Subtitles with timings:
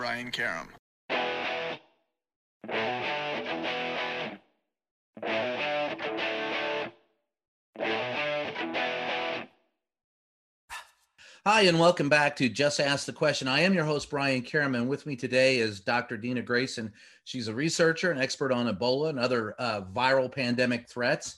[0.00, 0.66] Brian Karem.
[11.44, 13.46] Hi, and welcome back to Just Ask the Question.
[13.46, 14.86] I am your host, Brian Karem.
[14.86, 16.16] With me today is Dr.
[16.16, 16.94] Dena Grayson.
[17.24, 21.36] She's a researcher and expert on Ebola and other uh, viral pandemic threats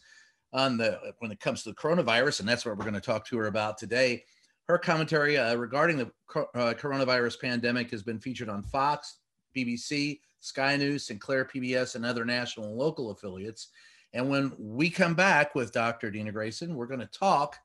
[0.52, 3.26] on the when it comes to the coronavirus, and that's what we're going to talk
[3.26, 4.22] to her about today.
[4.68, 9.18] Her commentary uh, regarding the uh, coronavirus pandemic has been featured on Fox,
[9.56, 13.68] BBC, Sky News, Sinclair PBS, and other national and local affiliates.
[14.12, 16.10] And when we come back with Dr.
[16.10, 17.56] Dena Grayson, we're going to talk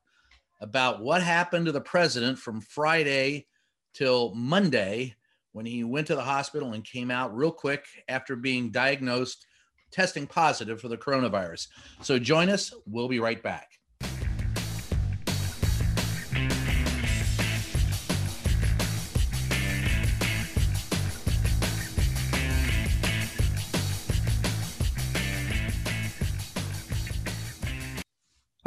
[0.60, 3.46] about what happened to the president from Friday
[3.94, 5.14] till Monday
[5.52, 9.46] when he went to the hospital and came out real quick after being diagnosed
[9.90, 11.68] testing positive for the coronavirus.
[12.02, 12.72] So join us.
[12.86, 13.77] We'll be right back.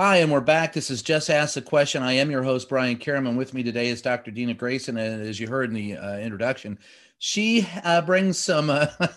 [0.03, 0.73] Hi, and we're back.
[0.73, 2.01] This is Just Ask the Question.
[2.01, 3.35] I am your host, Brian Karem.
[3.35, 4.31] With me today is Dr.
[4.31, 4.97] Dena Grayson.
[4.97, 6.79] And as you heard in the uh, introduction,
[7.19, 8.87] she uh, brings some uh,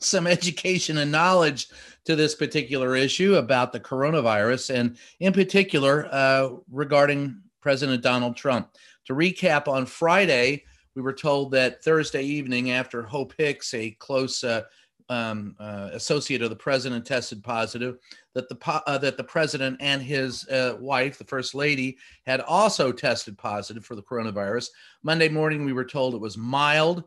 [0.00, 1.68] some education and knowledge
[2.06, 8.68] to this particular issue about the coronavirus, and in particular uh, regarding President Donald Trump.
[9.04, 10.64] To recap, on Friday,
[10.96, 14.62] we were told that Thursday evening, after Hope Hicks, a close uh,
[15.08, 17.98] um, uh, associate of the president tested positive,
[18.34, 21.96] that the uh, that the president and his uh, wife, the first lady,
[22.26, 24.68] had also tested positive for the coronavirus.
[25.02, 27.04] Monday morning, we were told it was mild.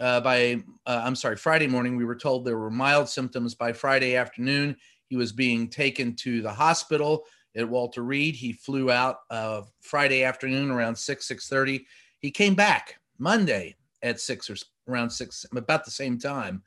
[0.00, 3.54] Uh, by uh, I'm sorry, Friday morning, we were told there were mild symptoms.
[3.54, 7.24] By Friday afternoon, he was being taken to the hospital
[7.56, 8.34] at Walter Reed.
[8.34, 11.86] He flew out uh, Friday afternoon around six six thirty.
[12.20, 14.56] He came back Monday at six or
[14.88, 16.62] around six, about the same time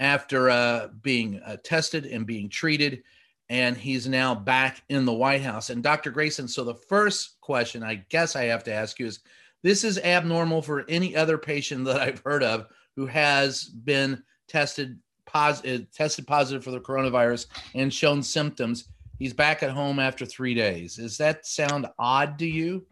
[0.00, 3.04] after uh, being uh, tested and being treated.
[3.50, 5.70] And he's now back in the White House.
[5.70, 6.10] And Dr.
[6.10, 9.20] Grayson, so the first question I guess I have to ask you is
[9.62, 12.66] this is abnormal for any other patient that I've heard of
[12.96, 18.88] who has been tested positive, uh, tested positive for the coronavirus and shown symptoms.
[19.18, 20.96] He's back at home after three days.
[20.96, 22.86] Does that sound odd to you?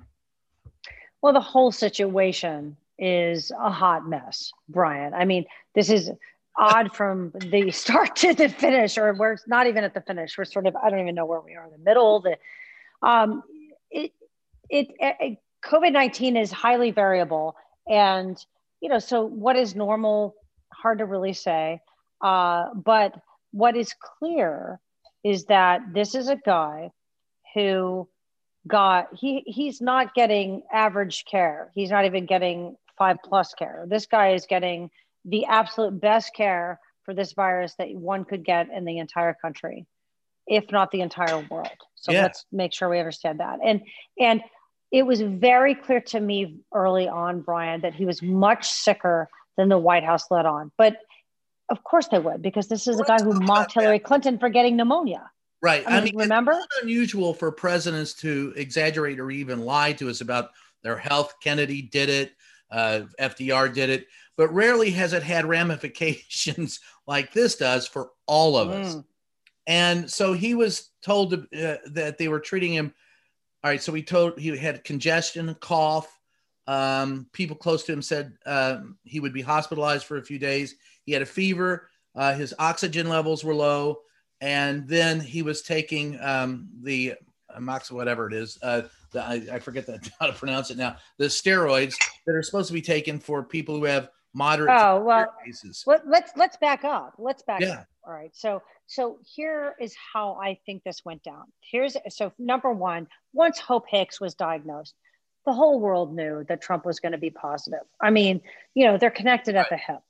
[1.22, 5.14] Well, the whole situation is a hot mess, Brian.
[5.14, 6.10] I mean, this is
[6.58, 10.36] odd from the start to the finish, or we're not even at the finish.
[10.36, 12.20] We're sort of I don't even know where we are in the middle.
[12.20, 12.36] The
[13.06, 13.42] um,
[13.90, 14.12] it,
[14.68, 17.56] it, COVID nineteen is highly variable,
[17.88, 18.36] and
[18.80, 20.34] you know so what is normal?
[20.72, 21.80] Hard to really say.
[22.20, 23.14] Uh, but
[23.52, 24.80] what is clear
[25.24, 26.90] is that this is a guy
[27.54, 28.08] who
[28.66, 31.70] got he he's not getting average care.
[31.74, 33.86] He's not even getting five plus care.
[33.88, 34.90] This guy is getting
[35.24, 39.86] the absolute best care for this virus that one could get in the entire country,
[40.46, 41.76] if not the entire world.
[41.94, 42.22] So yeah.
[42.22, 43.58] let's make sure we understand that.
[43.64, 43.82] And
[44.18, 44.42] and
[44.90, 49.68] it was very clear to me early on, Brian, that he was much sicker than
[49.68, 50.72] the White House let on.
[50.78, 50.98] But
[51.68, 54.76] of course they would, because this is a guy who mocked Hillary Clinton for getting
[54.76, 55.30] pneumonia.
[55.60, 55.84] Right.
[55.86, 56.52] I mean, I mean remember?
[56.52, 60.50] It's not unusual for presidents to exaggerate or even lie to us about
[60.82, 61.34] their health.
[61.42, 62.32] Kennedy did it.
[62.70, 64.06] Uh, FDR did it
[64.38, 68.94] but rarely has it had ramifications like this does for all of us.
[68.94, 69.04] Mm.
[69.66, 72.94] And so he was told to, uh, that they were treating him.
[73.62, 76.08] All right, so we told he had congestion, cough.
[76.66, 80.76] Um, people close to him said uh, he would be hospitalized for a few days.
[81.04, 81.90] He had a fever.
[82.14, 84.00] Uh, his oxygen levels were low,
[84.40, 87.14] and then he was taking um, the
[87.58, 88.58] mox whatever it is.
[89.14, 90.96] Uh, the, I, I, forget the, how to pronounce it now.
[91.18, 91.94] The steroids
[92.26, 95.82] that are supposed to be taken for people who have moderate oh well cases.
[95.86, 97.14] Let, let's let's back up.
[97.18, 97.80] Let's back yeah.
[97.80, 97.86] up.
[98.06, 98.30] All right.
[98.34, 101.44] So so here is how i think this went down.
[101.60, 104.94] Here's so number one once hope hicks was diagnosed
[105.46, 107.80] the whole world knew that trump was going to be positive.
[108.02, 108.42] I mean
[108.74, 110.00] you know they're connected at the hip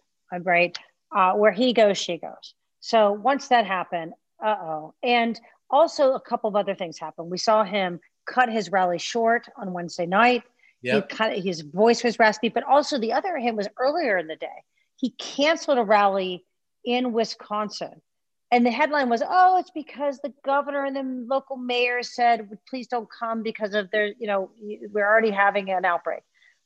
[0.43, 0.77] right?
[1.15, 2.55] Uh, where he goes she goes.
[2.81, 4.13] So once that happened
[4.43, 4.95] uh-oh.
[5.03, 5.39] And
[5.71, 7.31] also a couple of other things happened.
[7.31, 8.01] We saw him
[8.33, 10.43] cut his rally short on wednesday night
[10.83, 11.11] Yep.
[11.11, 14.37] He of, his voice was raspy, but also the other him was earlier in the
[14.37, 14.47] day.
[14.97, 16.45] he canceled a rally
[16.85, 18.01] in Wisconsin.
[18.51, 22.87] And the headline was, oh, it's because the governor and the local mayor said, please
[22.87, 24.51] don't come because of their, you know,
[24.91, 26.23] we're already having an outbreak.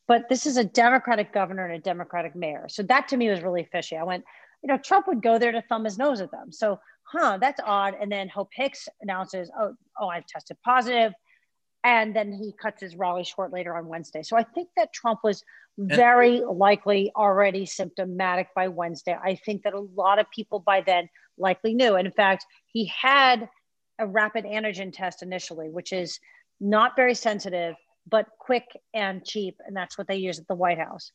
[0.07, 2.67] But this is a Democratic governor and a Democratic mayor.
[2.69, 3.97] So that to me was really fishy.
[3.97, 4.25] I went,
[4.63, 6.53] you know, Trump would go there to thumb his nose at them.
[6.53, 7.97] So, huh, that's odd.
[8.01, 11.13] And then Hope Hicks announces, oh, oh, I've tested positive
[11.85, 14.23] and then he cuts his rally short later on Wednesday.
[14.23, 15.43] So I think that Trump was
[15.79, 19.17] very likely already symptomatic by Wednesday.
[19.21, 21.09] I think that a lot of people by then
[21.39, 21.95] likely knew.
[21.95, 23.49] And in fact, he had
[23.99, 26.21] a rapid antigen test initially, which is
[26.61, 27.75] not very sensitive,
[28.09, 29.57] but quick and cheap.
[29.67, 31.11] And that's what they use at the White House.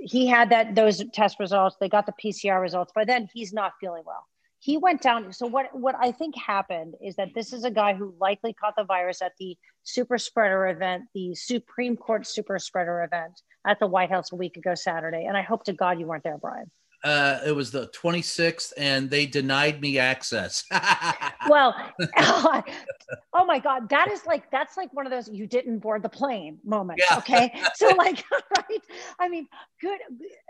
[0.00, 1.76] He had that those test results.
[1.80, 2.92] They got the PCR results.
[2.94, 4.26] By then, he's not feeling well
[4.66, 5.32] he went down.
[5.32, 8.74] So what what I think happened is that this is a guy who likely caught
[8.76, 13.86] the virus at the super spreader event, the Supreme Court super spreader event at the
[13.86, 15.24] White House a week ago Saturday.
[15.24, 16.68] And I hope to God you weren't there, Brian.
[17.04, 20.64] Uh, it was the 26th, and they denied me access.
[21.48, 21.74] well,
[22.18, 26.08] oh my God, that is like that's like one of those you didn't board the
[26.08, 27.04] plane moments.
[27.08, 27.18] Yeah.
[27.18, 28.24] Okay, so like,
[28.56, 28.82] right?
[29.18, 29.46] I mean,
[29.80, 29.98] good.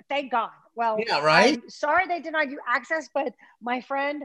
[0.09, 0.51] Thank God.
[0.75, 1.59] Well, yeah, right.
[1.63, 4.23] I'm sorry they denied you access, but my friend,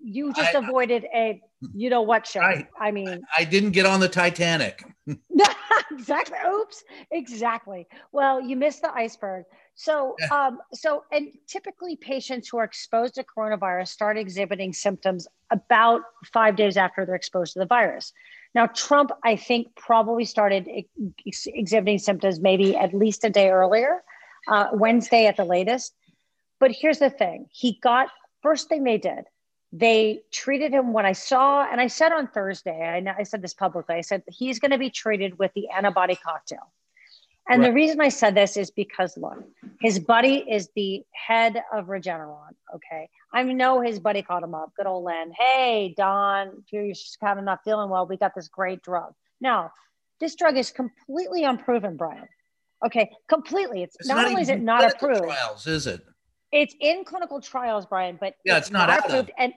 [0.00, 1.40] you just I, avoided a
[1.74, 2.40] you know what show.
[2.40, 2.66] Right.
[2.78, 4.84] I mean, I didn't get on the Titanic.
[5.90, 6.38] exactly.
[6.46, 6.84] Oops.
[7.10, 7.86] Exactly.
[8.12, 9.44] Well, you missed the iceberg.
[9.74, 16.00] So, um, so, and typically patients who are exposed to coronavirus start exhibiting symptoms about
[16.32, 18.12] five days after they're exposed to the virus.
[18.54, 20.66] Now, Trump, I think, probably started
[21.26, 24.02] ex- exhibiting symptoms maybe at least a day earlier,
[24.48, 25.94] uh, Wednesday at the latest.
[26.58, 28.08] But here's the thing he got,
[28.42, 29.24] first thing they did,
[29.72, 33.54] they treated him when I saw, and I said on Thursday, I, I said this
[33.54, 36.72] publicly, I said he's going to be treated with the antibody cocktail.
[37.48, 37.68] And right.
[37.68, 39.44] the reason I said this is because look,
[39.80, 42.54] his buddy is the head of Regeneron.
[42.74, 43.08] Okay.
[43.32, 45.32] I know his buddy called him up, good old Len.
[45.38, 49.12] Hey, Don, you're just kind of not feeling well, we got this great drug.
[49.40, 49.72] Now,
[50.18, 52.28] this drug is completely unproven, Brian.
[52.84, 53.82] Okay, completely.
[53.82, 55.24] It's, it's not, not only is it not approved.
[55.24, 56.04] Trials, is it?
[56.56, 59.30] It's in clinical trials, Brian, but yeah, it's, it's not, approved.
[59.36, 59.52] And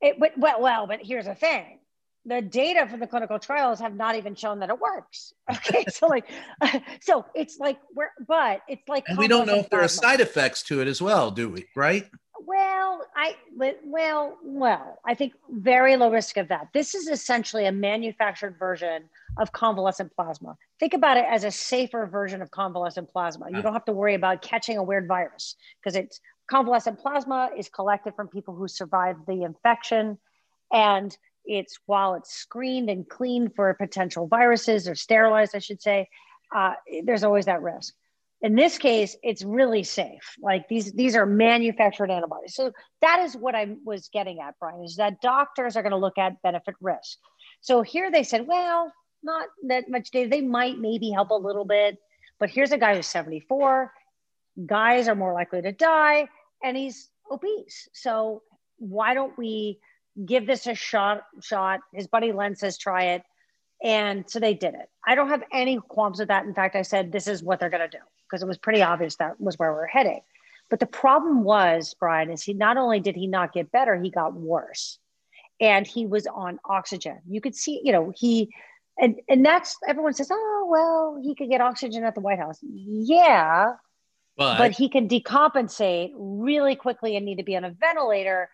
[0.00, 1.78] it, but well, well, but here's the thing:
[2.24, 5.32] the data from the clinical trials have not even shown that it works.
[5.52, 6.24] Okay, so like,
[7.00, 10.20] so it's like we're, but it's like, and we don't know if there are side
[10.20, 11.66] effects to it as well, do we?
[11.76, 12.08] Right?
[12.44, 13.36] Well, I
[13.84, 16.68] well, well, I think very low risk of that.
[16.72, 19.04] This is essentially a manufactured version
[19.36, 20.56] of convalescent plasma.
[20.80, 23.50] Think about it as a safer version of convalescent plasma.
[23.50, 23.62] You ah.
[23.62, 28.14] don't have to worry about catching a weird virus because it's convalescent plasma is collected
[28.14, 30.18] from people who survived the infection
[30.72, 36.08] and it's while it's screened and cleaned for potential viruses or sterilized, I should say,
[36.54, 36.74] uh,
[37.04, 37.94] there's always that risk.
[38.42, 40.34] In this case, it's really safe.
[40.40, 42.54] Like these, these are manufactured antibodies.
[42.54, 45.96] So that is what I was getting at, Brian, is that doctors are going to
[45.96, 47.18] look at benefit risk.
[47.60, 48.92] So here they said, well,
[49.22, 50.28] not that much data.
[50.28, 51.98] They might maybe help a little bit,
[52.40, 53.92] but here's a guy who's 74.
[54.66, 56.28] Guys are more likely to die,
[56.62, 57.88] and he's obese.
[57.92, 58.42] So
[58.78, 59.78] why don't we
[60.24, 61.80] give this a shot shot?
[61.94, 63.22] His buddy len says try it.
[63.82, 64.88] And so they did it.
[65.06, 66.44] I don't have any qualms with that.
[66.44, 68.82] In fact i said this is what they're going to do because it was pretty
[68.82, 70.20] obvious that was where we we're heading.
[70.70, 74.10] But the problem was brian is he not only did he not get better he
[74.10, 74.98] got worse.
[75.60, 77.20] And he was on oxygen.
[77.28, 78.52] You could see you know he
[78.98, 82.58] and and that's everyone says oh well he could get oxygen at the white house.
[82.62, 83.74] Yeah
[84.36, 88.48] but, but he can decompensate really quickly and need to be on a ventilator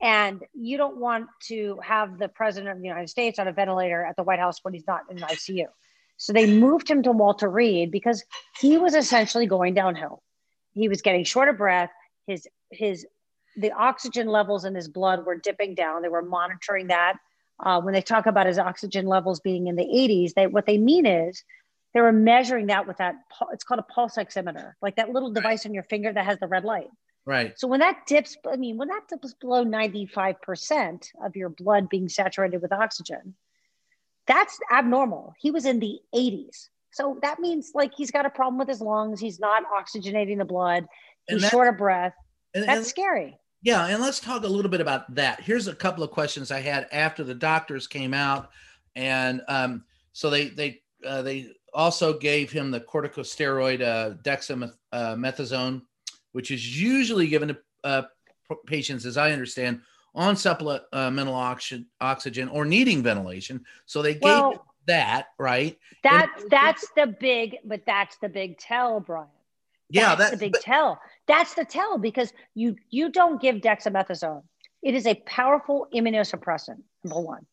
[0.00, 4.04] and you don't want to have the president of the United States on a ventilator
[4.04, 5.66] at the White House when he's not in ICU.
[6.16, 8.24] So they moved him to Walter Reed because
[8.58, 10.22] he was essentially going downhill.
[10.72, 11.90] He was getting short of breath.
[12.26, 13.06] His his
[13.56, 16.02] the oxygen levels in his blood were dipping down.
[16.02, 17.16] They were monitoring that.
[17.58, 20.78] Uh, when they talk about his oxygen levels being in the 80s, they what they
[20.78, 21.42] mean is
[21.94, 23.16] they were measuring that with that.
[23.52, 26.46] It's called a pulse oximeter, like that little device on your finger that has the
[26.46, 26.88] red light.
[27.26, 27.58] Right.
[27.58, 32.08] So when that dips, I mean, when that dips below 95% of your blood being
[32.08, 33.34] saturated with oxygen,
[34.26, 35.34] that's abnormal.
[35.38, 36.68] He was in the 80s.
[36.92, 39.20] So that means like he's got a problem with his lungs.
[39.20, 40.86] He's not oxygenating the blood.
[41.28, 42.14] He's that, short of breath.
[42.54, 43.38] And, that's and, scary.
[43.62, 43.86] Yeah.
[43.86, 45.40] And let's talk a little bit about that.
[45.40, 48.50] Here's a couple of questions I had after the doctors came out.
[48.96, 55.82] And um, so they, they, uh, they also gave him the corticosteroid uh, dexamethasone
[56.32, 58.02] which is usually given to uh,
[58.66, 59.80] patients, as I understand,
[60.14, 63.64] on supplemental oxygen, oxygen or needing ventilation.
[63.86, 65.78] So they gave well, that, right?
[66.02, 69.28] That's and, that's the big, but that's the big tell, Brian.
[69.88, 71.00] Yeah, that's the big but, tell.
[71.26, 74.42] that's the tell because you you don't give dexamethasone.
[74.82, 76.82] It is a powerful immunosuppressant.
[77.04, 77.46] Number one.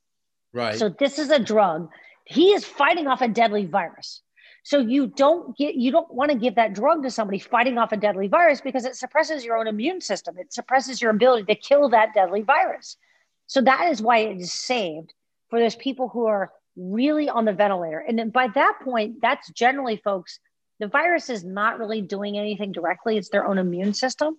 [0.53, 0.77] Right.
[0.77, 1.89] So this is a drug.
[2.27, 4.21] He is fighting off a deadly virus.
[4.63, 7.93] So you don't get you don't want to give that drug to somebody fighting off
[7.93, 10.35] a deadly virus because it suppresses your own immune system.
[10.37, 12.97] It suppresses your ability to kill that deadly virus.
[13.45, 15.13] So that is why it is saved
[15.49, 17.99] for those people who are really on the ventilator.
[17.99, 20.37] And then by that point, that's generally folks,
[20.79, 23.17] the virus is not really doing anything directly.
[23.17, 24.37] It's their own immune system.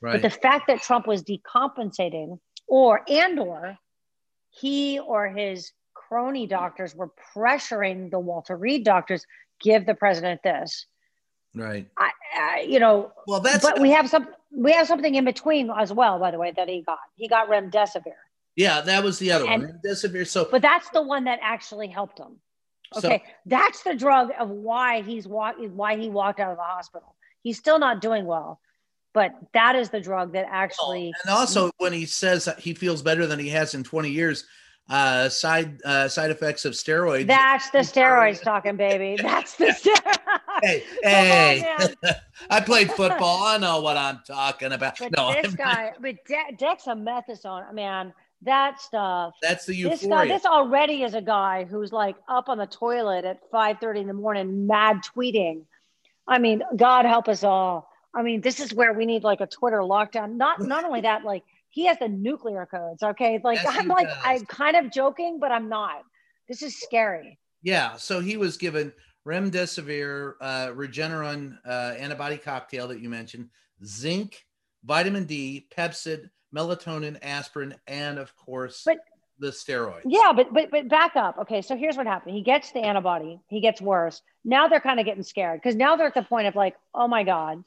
[0.00, 0.12] right.
[0.12, 3.76] But the fact that Trump was decompensating or and or
[4.50, 5.72] he or his
[6.08, 9.26] crony doctors were pressuring the Walter Reed doctors,
[9.60, 10.86] give the president this.
[11.54, 11.86] right.
[11.96, 15.70] I, I you know, Well, that's but we have some we have something in between
[15.70, 16.98] as well, by the way, that he got.
[17.16, 18.14] He got remdesivir.
[18.56, 19.80] yeah, that was the other And- one.
[19.84, 20.26] Remdesivir.
[20.26, 22.36] So, But that's the one that actually helped him.
[22.94, 26.62] so Okay, that's the drug of why he's walk, why he walked out of the
[26.62, 27.14] hospital.
[27.42, 28.60] He's still not doing well,
[29.12, 31.12] but that is the drug that actually.
[31.24, 34.44] and also when he says that he feels better than he has in 20 years,
[34.88, 37.26] uh, side uh, side effects of steroids.
[37.26, 39.16] That's the steroids talking, baby.
[39.22, 40.40] That's the steroids.
[40.62, 42.14] hey, Come on, hey.
[42.50, 43.42] I played football.
[43.42, 44.98] I know what I'm talking about.
[44.98, 48.12] But no, this I'm- guy, but De- dexamethasone, man,
[48.42, 49.34] that stuff.
[49.42, 53.24] that's the This guy, this already is a guy who's like up on the toilet
[53.24, 55.62] at 5:30 in the morning, mad tweeting.
[56.28, 57.90] I mean, God help us all.
[58.14, 60.36] I mean, this is where we need like a Twitter lockdown.
[60.36, 61.42] Not not only that, like
[61.76, 63.02] he has the nuclear codes.
[63.02, 64.16] Okay, like Yes, I'm like does.
[64.24, 66.02] I'm kind of joking, but I'm not.
[66.48, 67.38] This is scary.
[67.62, 68.94] Yeah, so he was given
[69.26, 73.50] remdesivir, uh, Regeneron uh, antibody cocktail that you mentioned,
[73.84, 74.42] zinc,
[74.84, 78.98] vitamin D, Pepcid, melatonin, aspirin, and of course But-
[79.38, 80.00] the steroids.
[80.06, 81.36] Yeah, but but but back up.
[81.40, 82.34] Okay, so here's what happened.
[82.34, 83.38] He gets the antibody.
[83.50, 84.22] He gets worse.
[84.46, 87.06] Now they're kind of getting scared because now they're at the point of like, oh
[87.06, 87.62] my god,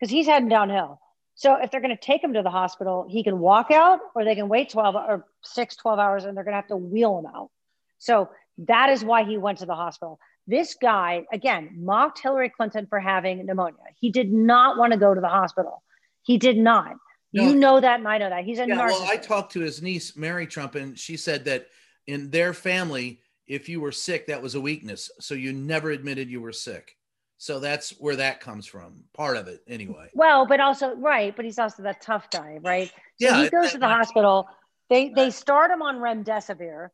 [0.00, 1.01] because he's heading downhill.
[1.34, 4.24] So if they're going to take him to the hospital, he can walk out, or
[4.24, 7.18] they can wait 12 or six, 12 hours, and they're going to have to wheel
[7.18, 7.50] him out.
[7.98, 10.18] So that is why he went to the hospital.
[10.46, 13.78] This guy again mocked Hillary Clinton for having pneumonia.
[13.98, 15.82] He did not want to go to the hospital.
[16.22, 16.96] He did not.
[17.32, 17.44] No.
[17.48, 18.44] You know that, and I know that.
[18.44, 19.00] He's a Yeah, narcissist.
[19.00, 21.68] well, I talked to his niece, Mary Trump, and she said that
[22.06, 25.10] in their family, if you were sick, that was a weakness.
[25.20, 26.96] So you never admitted you were sick.
[27.42, 29.02] So that's where that comes from.
[29.14, 30.10] Part of it, anyway.
[30.14, 32.86] Well, but also right, but he's also that tough guy, right?
[32.86, 34.46] So Yeah, he goes to the hospital.
[34.88, 36.90] They they start him on remdesivir,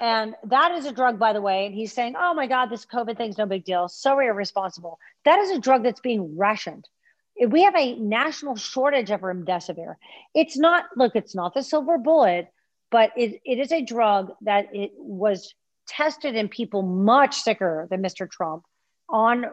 [0.00, 1.66] and that is a drug, by the way.
[1.66, 3.86] And he's saying, "Oh my God, this COVID thing's no big deal.
[3.86, 6.88] So irresponsible." That is a drug that's being rationed.
[7.36, 9.94] If We have a national shortage of remdesivir.
[10.34, 12.48] It's not look, it's not the silver bullet,
[12.90, 15.54] but it, it is a drug that it was
[15.86, 18.28] tested in people much sicker than Mr.
[18.28, 18.64] Trump
[19.08, 19.46] on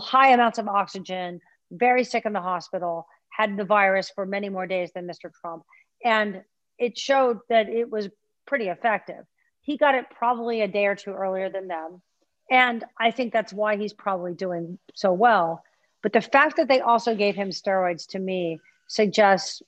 [0.00, 4.66] high amounts of oxygen, very sick in the hospital, had the virus for many more
[4.66, 5.32] days than Mr.
[5.40, 5.64] Trump.
[6.04, 6.42] And
[6.78, 8.08] it showed that it was
[8.46, 9.24] pretty effective.
[9.60, 12.02] He got it probably a day or two earlier than them.
[12.50, 15.62] And I think that's why he's probably doing so well.
[16.02, 19.62] But the fact that they also gave him steroids to me suggests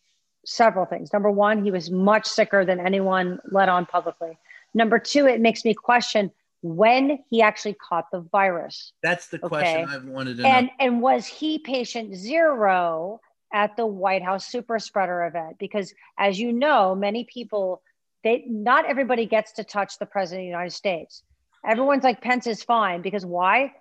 [0.45, 1.13] several things.
[1.13, 4.37] Number one, he was much sicker than anyone let on publicly.
[4.75, 6.31] Number two, it makes me question
[6.65, 8.93] when he actually caught the virus.
[9.03, 9.49] That's the Okay.
[9.49, 10.49] question I've wanted to know.
[10.49, 13.21] And and was he patient zero
[13.53, 15.59] at the White House super spreader event?
[15.59, 17.83] Because as you know, many people
[18.25, 21.23] they not everybody gets to touch the president of the United States.
[21.67, 23.73] Everyone's like Pence is fine because why?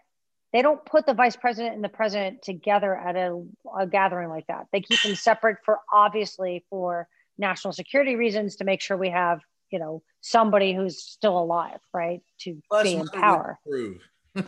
[0.52, 3.44] They don't put the vice president and the president together at a,
[3.80, 4.68] a gathering like that.
[4.72, 9.40] They keep them separate for obviously for national security reasons to make sure we have,
[9.74, 12.22] you know, somebody who's still alive, right?
[12.42, 13.60] To Plus, be in power.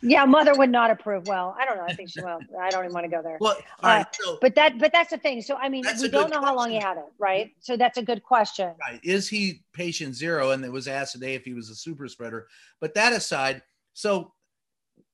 [0.00, 1.26] Yeah, mother would not approve.
[1.26, 1.84] Well, I don't know.
[1.84, 2.38] I think she will.
[2.58, 3.36] I don't even want to go there.
[3.40, 4.06] Well, all right.
[4.12, 5.42] So, But that, but that's the thing.
[5.42, 7.50] So I mean, we don't know how long he had it, right?
[7.58, 8.72] So that's a good question.
[8.80, 9.00] right.
[9.02, 10.52] Is he patient zero?
[10.52, 12.46] And it was asked today if he was a super spreader.
[12.80, 13.60] But that aside,
[13.92, 14.32] so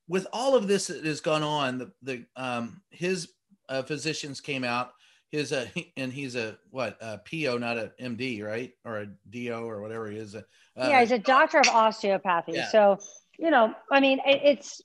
[0.06, 3.30] with all of this that has gone on, the, the um his
[3.70, 4.90] uh, physicians came out.
[5.34, 8.72] His uh, and he's a what a PO, not a MD, right?
[8.84, 10.34] Or a DO or whatever he is.
[10.34, 10.42] Uh,
[10.76, 12.52] yeah, he's a doctor of osteopathy.
[12.52, 12.70] Yeah.
[12.70, 12.98] So
[13.38, 14.82] you know, I mean, it, it's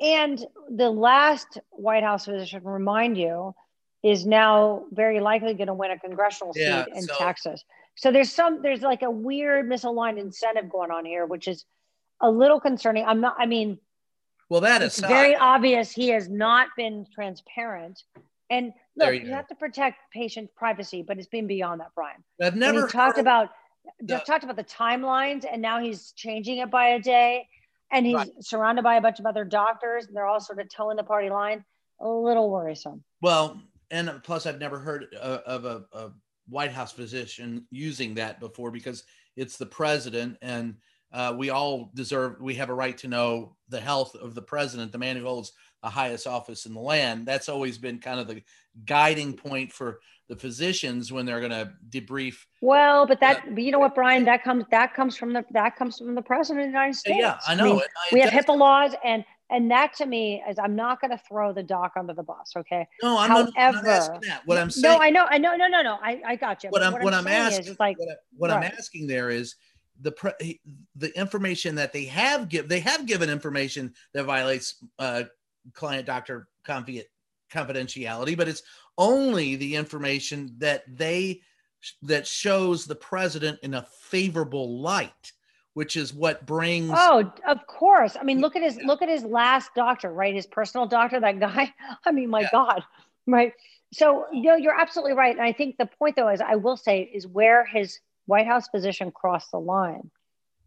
[0.00, 3.54] and the last White House physician, remind you,
[4.02, 7.62] is now very likely going to win a congressional seat Yeah, in so- Texas.
[7.96, 11.66] So there's some, there's like a weird misaligned incentive going on here, which is
[12.22, 13.04] a little concerning.
[13.04, 13.36] I'm not.
[13.38, 13.78] I mean,
[14.48, 18.02] well, that is very obvious he has not been transparent.
[18.50, 22.22] And look, you you, have to protect patient privacy, but it's been beyond that, Brian.
[22.42, 23.50] I've never talked about
[24.00, 27.48] the- just talked about the timelines, and now he's changing it by a day,
[27.90, 28.30] and he's Right.
[28.44, 31.30] surrounded by a bunch of other doctors, and they're all sort of toeing the party
[31.30, 31.64] line.
[32.02, 33.04] a little worrisome.
[33.20, 36.10] Well, and plus, I've never heard uh, of a, a,
[36.48, 39.04] White House physician using that before because
[39.36, 40.76] it's the president, and
[41.12, 42.40] uh, we all deserve.
[42.40, 45.52] We have a right to know the health of the president, the man who holds
[45.82, 47.26] the highest office in the land.
[47.26, 48.42] That's always been kind of the
[48.84, 52.44] guiding point for the physicians when they're going to debrief.
[52.60, 55.76] Well, but that, but you know what, Brian, that comes that comes from the that
[55.76, 57.18] comes from the president of the United States.
[57.20, 57.64] Yeah, I know.
[57.64, 58.44] I mean, it, it we have does.
[58.44, 61.92] HIPAA laws, and and that to me is I'm not going to throw the doc
[61.96, 62.52] under the bus.
[62.56, 62.86] Okay.
[63.02, 64.42] No, I'm not, I'm not asking that.
[64.46, 64.94] What I'm saying.
[64.94, 65.98] No, I know, I know, no, no, no.
[66.00, 66.70] I, I got you.
[66.70, 69.30] what I'm what I'm saying asking is, is like what, I, what I'm asking there
[69.30, 69.56] is
[70.00, 70.60] the pre,
[70.96, 75.24] the information that they have give they have given information that violates uh,
[75.74, 78.62] client doctor confidentiality, but it's
[78.98, 81.40] only the information that they
[82.02, 85.32] that shows the president in a favorable light,
[85.74, 86.92] which is what brings.
[86.94, 88.16] Oh, of course.
[88.20, 90.34] I mean, look at his look at his last doctor, right?
[90.34, 91.72] His personal doctor, that guy.
[92.04, 92.48] I mean, my Yeah.
[92.52, 92.84] God,
[93.26, 93.52] right?
[93.92, 95.34] So, you know, you're absolutely right.
[95.34, 98.68] And I think the point, though, is I will say, is where his White House
[98.68, 100.10] physician crossed the line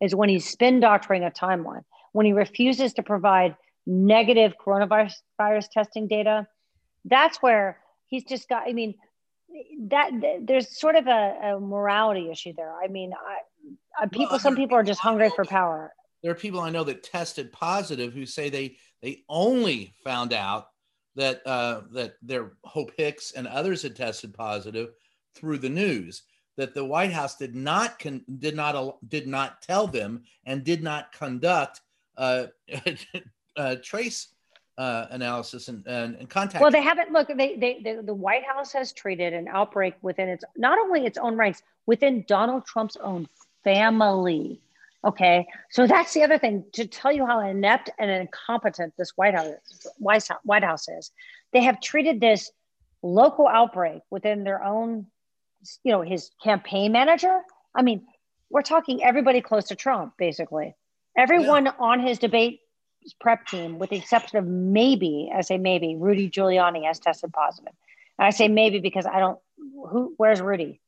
[0.02, 5.68] is when he's spin doctoring a timeline, when he refuses to provide negative coronavirus virus
[5.68, 6.48] testing data.
[7.06, 8.64] That's where he's just got.
[8.68, 8.96] I mean,
[9.88, 10.12] that
[10.42, 12.74] there's sort of a, a morality issue there.
[12.74, 15.94] I mean, I, I, people, some people are just hungry for power.
[16.22, 20.68] there are people I know that tested positive who say they they only found out
[21.16, 24.92] that uh, that their Hope Hicks and others had tested positive
[25.36, 26.24] through the news.
[26.56, 30.84] That the White House did not con- did not did not tell them and did
[30.84, 31.82] not conduct
[32.18, 32.48] uh,
[33.58, 34.30] uh, trace
[34.78, 36.62] uh, analysis and, and, and contact.
[36.62, 37.12] Well, they haven't.
[37.12, 41.06] Look, they, they, they, the White House has treated an outbreak within its not only
[41.06, 43.28] its own ranks, within Donald Trump's own
[43.64, 44.60] family.
[45.06, 49.36] Okay, so that's the other thing to tell you how inept and incompetent this White
[49.36, 49.54] House
[49.98, 51.12] White House, White House is.
[51.52, 52.52] They have treated this
[53.02, 55.08] local outbreak within their own,
[55.84, 57.42] you know, his campaign manager.
[57.76, 58.08] I mean,
[58.50, 60.74] we're talking everybody close to Trump, basically.
[61.18, 62.62] Everyone on his debate
[63.20, 67.74] prep team, with the exception of maybe, I say maybe, Rudy Giuliani has tested positive.
[68.18, 70.80] And I say maybe because I don't, who, where's Rudy?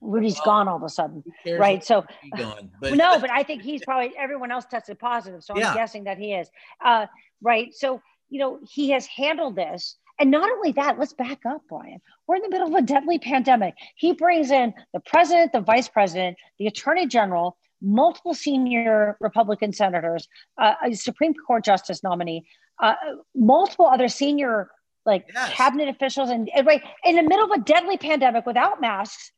[0.00, 1.84] Rudy's Well, gone all of a sudden, right?
[1.84, 2.04] So,
[2.36, 2.70] done?
[2.80, 5.42] But no, but I think he's probably, everyone else tested positive.
[5.42, 5.70] So Yeah.
[5.70, 6.48] I'm guessing that he is,
[6.84, 7.06] uh,
[7.42, 7.74] right?
[7.74, 9.96] So, you know, he has handled this.
[10.18, 12.00] And not only that, let's back up, Brian.
[12.26, 13.74] We're in the middle of a deadly pandemic.
[13.96, 20.28] He brings in the president, the vice president, the attorney general, multiple senior Republican senators,
[20.58, 22.46] uh, a Supreme Court justice nominee,
[22.82, 22.94] uh,
[23.34, 24.70] multiple other senior
[25.04, 25.52] like Yes.
[25.52, 29.30] cabinet officials, and, and right in the middle of a deadly pandemic without masks,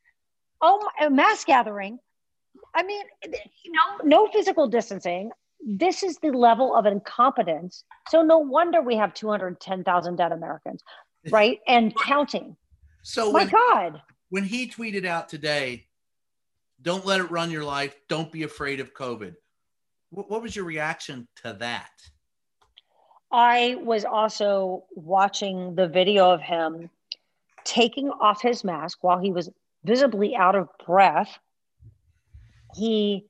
[0.61, 1.99] oh, my, a mass gathering.
[2.73, 3.03] I mean,
[3.67, 5.29] no, no physical distancing.
[5.63, 7.83] This is the level of incompetence.
[8.07, 10.81] So no wonder we have 210,000 dead Americans,
[11.29, 11.59] right?
[11.67, 12.55] And counting.
[13.03, 14.01] so My when, God.
[14.29, 15.85] when he tweeted out today,
[16.81, 17.95] don't let it run your life.
[18.07, 19.35] Don't be afraid of COVID.
[20.11, 21.91] What, what was your reaction to that?
[23.31, 26.89] I was also watching the video of him
[27.63, 29.49] taking off his mask while he was
[29.83, 31.37] visibly out of breath.
[32.75, 33.25] He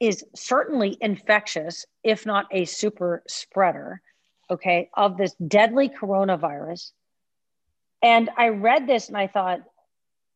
[0.00, 4.00] is certainly infectious, if not a super spreader,
[4.50, 6.92] okay, of this deadly coronavirus.
[8.02, 9.60] And I read this and I thought,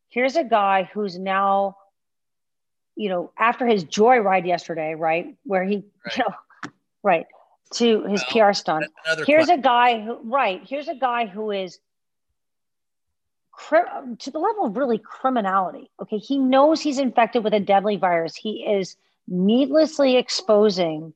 [0.09, 1.77] here's a guy who's now,
[2.98, 6.16] you know, after his joyride yesterday, right, where he, Right.
[6.18, 6.34] you know,
[7.04, 7.26] right,
[7.74, 8.87] to his Well, PR stunt.
[9.24, 9.61] Here's question.
[9.61, 11.78] a guy who, right, here's a guy who is
[13.52, 15.90] cri- to the level of really criminality.
[16.02, 18.34] Okay, he knows he's infected with a deadly virus.
[18.34, 18.96] He is
[19.28, 21.12] needlessly exposing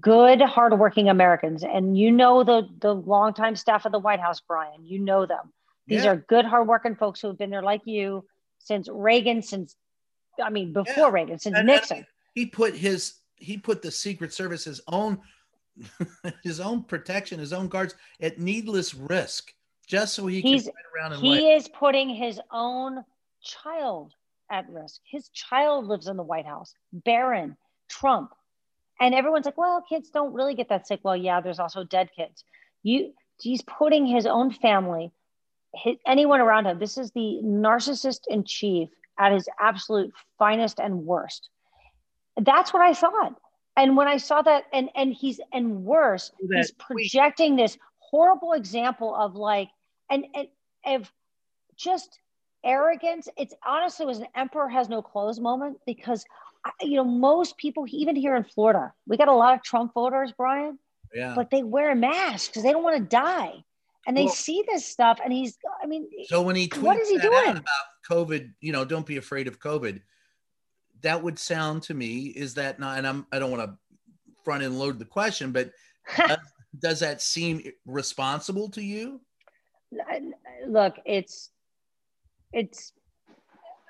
[0.00, 1.62] good, hardworking Americans.
[1.62, 4.84] And you know the the longtime staff of the White House, Brian.
[4.84, 5.52] You know them.
[5.86, 6.12] These Yeah.
[6.12, 8.24] are good, hardworking folks who have been there like you
[8.58, 9.76] since Reagan, since
[10.42, 11.10] I mean before Yeah.
[11.10, 12.06] Reagan, since And- and Nixon.
[12.34, 15.20] he put his he put the secret service's own
[16.42, 19.52] his own protection his own guards at needless risk
[19.86, 23.04] just so he He's- can around and he is putting his own
[23.42, 24.14] child
[24.50, 25.00] at risk.
[25.04, 27.56] His child lives in the White House, Barron,
[27.88, 28.32] Trump.
[29.00, 31.00] And everyone's like, well, kids don't really get that sick.
[31.02, 32.44] Well, yeah, there's also dead kids.
[32.82, 35.12] You he's putting his own family,
[35.74, 36.78] his, anyone around him.
[36.78, 41.48] This is the narcissist in chief at his absolute finest and worst.
[42.36, 43.40] That's what I thought.
[43.76, 48.52] And when I saw that, and and he's and worse, That he's projecting this horrible
[48.52, 49.68] example of like
[50.10, 50.48] and, and
[50.86, 51.12] of
[51.76, 52.18] just
[52.64, 53.28] arrogance.
[53.36, 56.24] It's honestly was an emperor has no clothes moment because
[56.80, 60.32] you know most people even here in Florida, we got a lot of Trump voters,
[60.36, 60.78] Brian,
[61.14, 63.62] yeah but they wear masks because they don't want to die.
[64.06, 65.58] And they Well- see this stuff, and he's.
[65.82, 67.56] I mean, So when he tweets What is he that doing?
[67.56, 70.00] about COVID, you know, don't be afraid of COVID.
[71.02, 73.76] That would sound to me is that not, and I'm I don't want to
[74.44, 75.72] front and load the question, but
[76.16, 76.38] does,
[76.78, 79.20] does that seem responsible to you?
[80.66, 81.50] look, it's
[82.52, 82.92] it's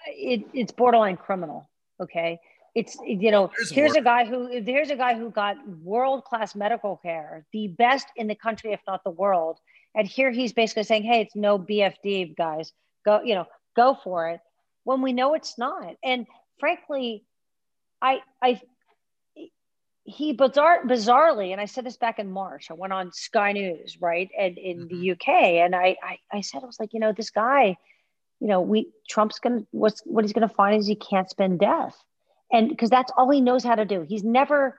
[0.07, 1.69] it, it's borderline criminal.
[2.01, 2.39] Okay,
[2.75, 6.55] it's you know There's here's a guy who here's a guy who got world class
[6.55, 9.59] medical care, the best in the country, if not the world,
[9.97, 12.73] and here he's basically saying, hey, it's no BFD, guys,
[13.05, 14.41] go you know go for it,
[14.85, 15.97] when we know it's not.
[16.05, 16.27] And
[16.61, 17.25] frankly,
[18.01, 18.61] I I
[20.05, 22.71] he bizarre, bizarrely, and I said this back in March.
[22.71, 25.13] I went on Sky News, right, and in the mm-hmm.
[25.13, 25.29] UK,
[25.65, 27.77] and I, I I said I was like, you know, this guy,
[28.39, 31.97] you know, we Trump's gonna what's what he's gonna find is he can't spend death,
[32.53, 34.03] and because that's all he knows how to do.
[34.09, 34.79] He's never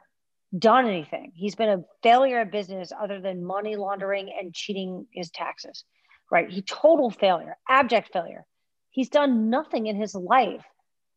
[0.57, 1.31] done anything.
[1.35, 5.83] He's been a failure at business other than money laundering and cheating his taxes,
[6.31, 6.49] right?
[6.49, 8.45] He total failure, abject failure.
[8.89, 10.65] He's done nothing in his life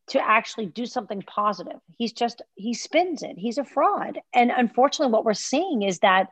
[0.09, 1.79] to actually do something positive.
[1.97, 3.37] He's just he spins it.
[3.39, 4.21] He's a fraud.
[4.35, 6.29] And unfortunately what we're seeing is that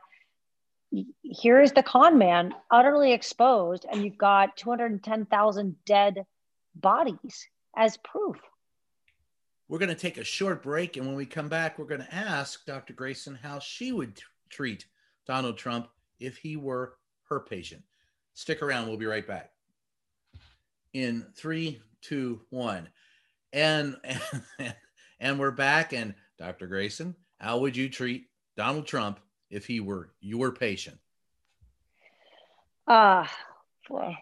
[1.21, 6.25] here is the con man utterly exposed and you've got 210,000 dead
[6.75, 8.37] bodies as proof.
[9.69, 12.13] We're going to take a short break, and when we come back, we're going to
[12.13, 12.93] ask Dr.
[12.93, 14.87] Grayson how she would t- treat
[15.27, 15.87] Donald Trump
[16.19, 17.83] if he were her patient.
[18.33, 18.87] Stick around.
[18.87, 19.51] We'll be right back.
[20.93, 22.89] In three, two, one,
[23.53, 24.73] and and,
[25.19, 25.93] and we're back.
[25.93, 26.65] And Dr.
[26.65, 28.25] Grayson, how would you treat
[28.57, 29.19] Donald Trump
[29.51, 30.97] if he were your patient?
[32.87, 33.31] Ah,
[33.87, 34.17] boy.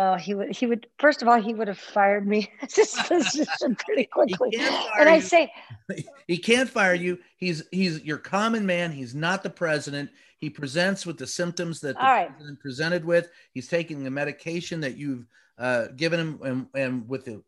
[0.00, 2.94] Well, he would he would first of all he would have fired me as his
[2.94, 4.56] physician pretty quickly.
[4.98, 5.20] And I you.
[5.20, 5.52] say
[6.26, 7.18] he can't fire you.
[7.36, 8.92] He's he's your common man.
[8.92, 10.08] He's not the president.
[10.38, 12.30] He presents with the symptoms that the All right.
[12.30, 13.28] president presented with.
[13.52, 15.26] He's taking the medication that you've
[15.58, 17.42] uh, given him, and, and with the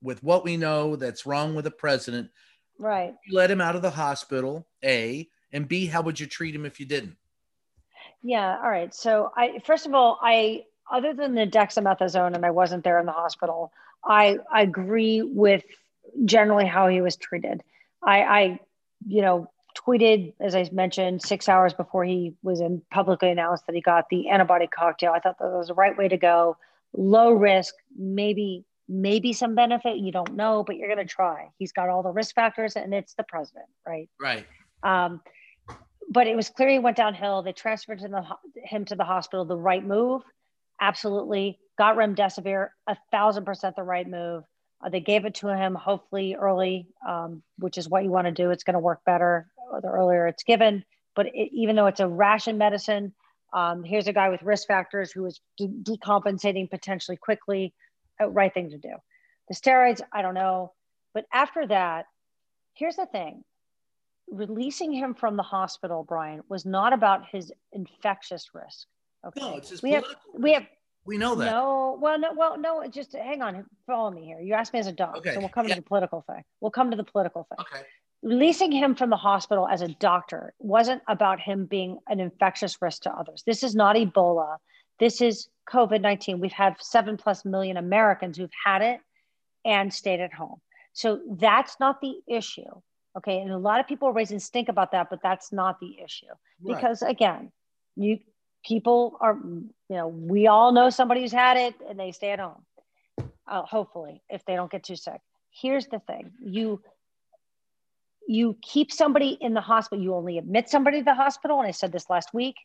[0.00, 2.30] with what we know that's wrong with the president,
[2.78, 3.16] right.
[3.26, 4.68] you let him out of the hospital.
[4.84, 5.86] A and B.
[5.86, 7.16] How would you treat him if you didn't?
[8.22, 8.60] Yeah.
[8.62, 8.94] All right.
[8.94, 13.06] So I first of all, I other than the dexamethasone, and I wasn't there in
[13.06, 13.72] the hospital.
[14.04, 15.64] I, I agree with
[16.24, 17.62] generally how he was treated.
[18.02, 18.60] I, I,
[19.06, 23.74] you know, tweeted as I mentioned six hours before he was in publicly announced that
[23.74, 25.12] he got the antibody cocktail.
[25.12, 26.56] I thought that was the right way to go.
[26.96, 29.98] Low risk, maybe maybe some benefit.
[29.98, 31.48] You don't know, but you're going to try.
[31.58, 34.08] He's got all the risk factors, and it's the president, right?
[34.20, 34.46] Right.
[34.82, 35.20] Um,
[36.08, 37.42] but it was clear he went downhill.
[37.42, 38.24] They transferred to the,
[38.62, 39.44] him to the hospital.
[39.44, 40.22] The right move,
[40.80, 41.58] absolutely.
[41.78, 44.44] Got remdesivir, a thousand percent the right move.
[44.84, 48.32] Uh, they gave it to him, hopefully early, um, which is what you want to
[48.32, 48.50] do.
[48.50, 49.48] It's going to work better
[49.82, 50.84] the earlier it's given.
[51.14, 53.14] But it, even though it's a ration medicine,
[53.52, 57.74] um, here's a guy with risk factors who is de- decompensating potentially quickly.
[58.20, 58.94] Uh, right thing to do.
[59.48, 60.72] The steroids, I don't know.
[61.14, 62.06] But after that,
[62.74, 63.44] here's the thing
[64.28, 68.86] releasing him from the hospital, Brian, was not about his infectious risk.
[69.26, 69.40] Okay.
[69.40, 70.04] No, it's just we have
[70.38, 70.66] we have
[71.04, 71.44] We know that.
[71.46, 74.86] no well no well no just hang on follow me here you asked me as
[74.86, 75.74] a doc Okay, so we'll come yeah.
[75.74, 77.84] to the political thing we'll come to the political thing Okay.
[78.22, 83.02] releasing him from the hospital as a doctor wasn't about him being an infectious risk
[83.02, 84.56] to others this is not ebola
[84.98, 89.00] this is covid-19 we've had seven plus million americans who've had it
[89.64, 90.58] and stayed at home
[90.92, 92.72] so that's not the issue
[93.16, 95.98] okay and a lot of people are raising stink about that but that's not the
[96.04, 96.26] issue
[96.62, 96.76] Right.
[96.76, 97.50] because again
[97.96, 98.18] you
[98.66, 102.40] people are you know we all know somebody who's had it and they stay at
[102.40, 102.62] home
[103.48, 105.20] uh, hopefully if they don't get too sick.
[105.50, 106.32] Here's the thing.
[106.40, 106.82] You
[108.28, 111.70] you keep somebody in the hospital you only admit somebody to the hospital and i
[111.70, 112.56] said this last week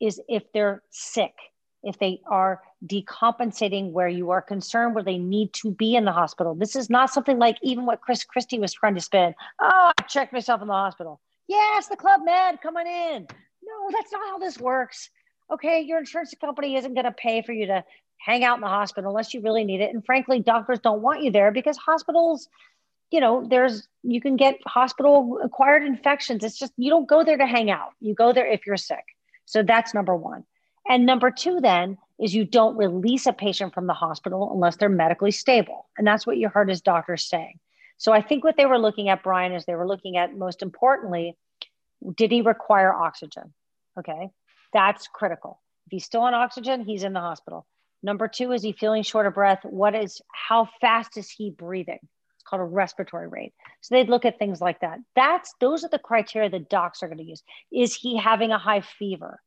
[0.00, 1.34] is if they're sick
[1.82, 6.12] if they are decompensating where you are concerned where they need to be in the
[6.12, 6.54] hospital.
[6.54, 9.34] This is not something like even what chris christie was trying to spin.
[9.60, 11.20] Oh i checked myself in the hospital.
[11.46, 13.26] Yes the club med coming in.
[13.62, 15.10] No that's not how this works
[15.52, 17.84] okay your insurance company isn't going to pay for you to
[18.18, 19.92] hang out in the hospital unless you really need it.
[19.92, 22.48] And frankly doctors don't want you there because hospitals
[23.10, 26.42] you know there's you can get hospital acquired infections.
[26.42, 27.90] It's just you don't go there to hang out.
[28.00, 29.04] You go there if you're sick.
[29.44, 30.44] So that's number one.
[30.88, 34.88] And number two then is you don't release a patient from the hospital unless they're
[34.88, 35.88] medically stable.
[35.98, 37.58] And that's what you heard his doctors saying.
[37.98, 40.62] So i think what they were looking at brian is they were looking at most
[40.62, 41.36] importantly
[42.16, 43.52] did he require oxygen?
[43.98, 44.30] Okay
[44.72, 45.60] that's critical.
[45.86, 47.66] If he's still on oxygen he's in the hospital.
[48.02, 49.60] Number two is he feeling short of breath?
[49.64, 52.00] What is how fast is he breathing?
[52.02, 53.52] It's called a respiratory rate.
[53.80, 54.98] So they'd look at things like that.
[55.14, 57.42] That's those are the criteria the docs are going to use.
[57.72, 59.40] Is he having a high fever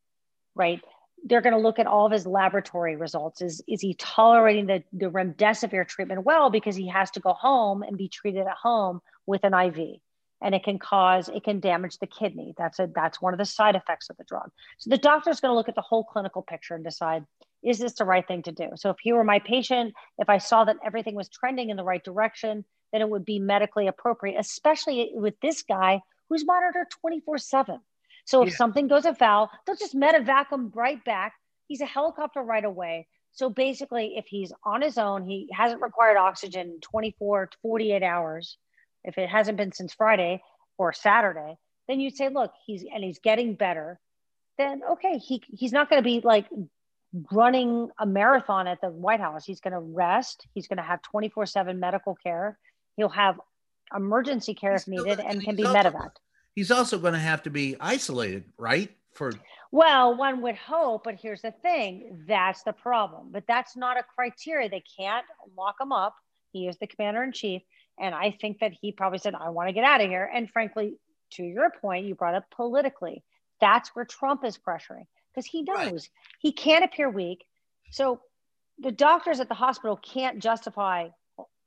[0.56, 0.82] right?
[1.24, 3.42] They're going to look at all of his laboratory results.
[3.42, 7.84] Is is he tolerating the the remdesivir treatment well because he has to go home
[7.84, 10.00] and be treated at home with an IV,
[10.46, 12.54] and it can cause it can damage the kidney.
[12.56, 14.52] That's a that's one of the side effects of the drug.
[14.78, 17.26] So the doctor's going to look at the whole clinical picture and decide
[17.64, 18.70] is this the right thing to do.
[18.76, 21.84] So if he were my patient, if I saw that everything was trending in the
[21.84, 27.40] right direction, then it would be medically appropriate, especially with this guy who's monitored 24
[27.40, 27.80] 7.
[28.26, 28.56] So if yeah.
[28.56, 31.34] something goes afoul, they'll just medevac him right back.
[31.68, 33.08] He's a helicopter right away.
[33.32, 38.58] So basically, if he's on his own, he hasn't required oxygen 24 to 48 hours.
[39.06, 40.42] If it hasn't been since Friday
[40.78, 44.00] or Saturday, then you'd say, look, he's and he's getting better.
[44.58, 46.48] Then okay, he he's not going to be like
[47.32, 49.46] running a marathon at the White House.
[49.46, 50.48] He's going to rest.
[50.54, 52.58] He's going to have 24 7 medical care.
[52.98, 53.40] He'll have
[53.96, 56.12] emergency care he's if needed and can be medevac.
[56.56, 58.90] He's also going to have to be isolated, right?
[59.14, 59.34] For
[59.72, 63.30] well, one would hope, but here's the thing that's the problem.
[63.32, 64.70] But that's not a criteria.
[64.70, 65.26] They can't
[65.58, 66.16] lock him up.
[66.52, 67.62] He is the commander in chief.
[68.00, 70.30] And I think that he probably said, I want to get out of here.
[70.32, 70.96] And frankly,
[71.32, 73.24] to your point, you brought up politically.
[73.62, 76.10] That's where Trump is pressuring because he knows right.
[76.40, 77.46] he can't appear weak.
[77.92, 78.22] So
[78.80, 81.10] the doctors at the hospital can't justify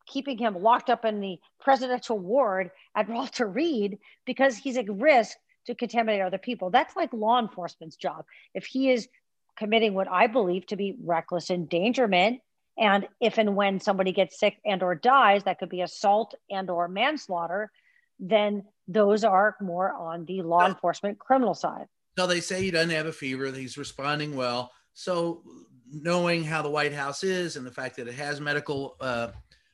[0.07, 5.37] keeping him locked up in the presidential ward at Walter Reed because he's at risk
[5.67, 6.71] to contaminate other people.
[6.71, 8.25] That's like law enforcement's job.
[8.55, 9.09] If he is
[9.57, 12.41] committing what I believe to be reckless endangerment,
[12.79, 16.71] and if and when somebody gets sick and or dies, that could be assault and
[16.71, 17.71] or manslaughter,
[18.19, 21.87] then those are more on the law enforcement criminal side.
[22.17, 24.73] So they say he doesn't have a fever, that he's responding well.
[24.95, 25.43] So
[25.91, 29.29] knowing how the White House is and the fact that it has medical uh,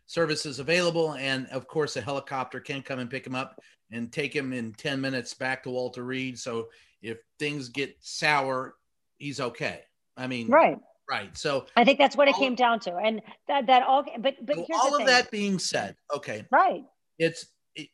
[0.06, 1.14] services available.
[1.14, 4.72] And of course, a helicopter can come and pick him up and take him in
[4.74, 6.38] 10 minutes back to Walter Reed.
[6.38, 6.68] So
[7.02, 8.76] if things get sour,
[9.18, 9.82] he's okay.
[10.16, 10.78] I mean, right.
[11.08, 11.36] Right.
[11.36, 12.96] So I think that's what it came down to.
[12.96, 16.46] And that, that all, but, but so all of that being said, okay.
[16.50, 16.84] Right.
[17.18, 17.46] It's,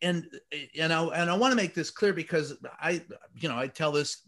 [0.02, 0.26] and,
[0.78, 3.02] and I, and I want to make this clear because I,
[3.34, 4.22] you know, I tell this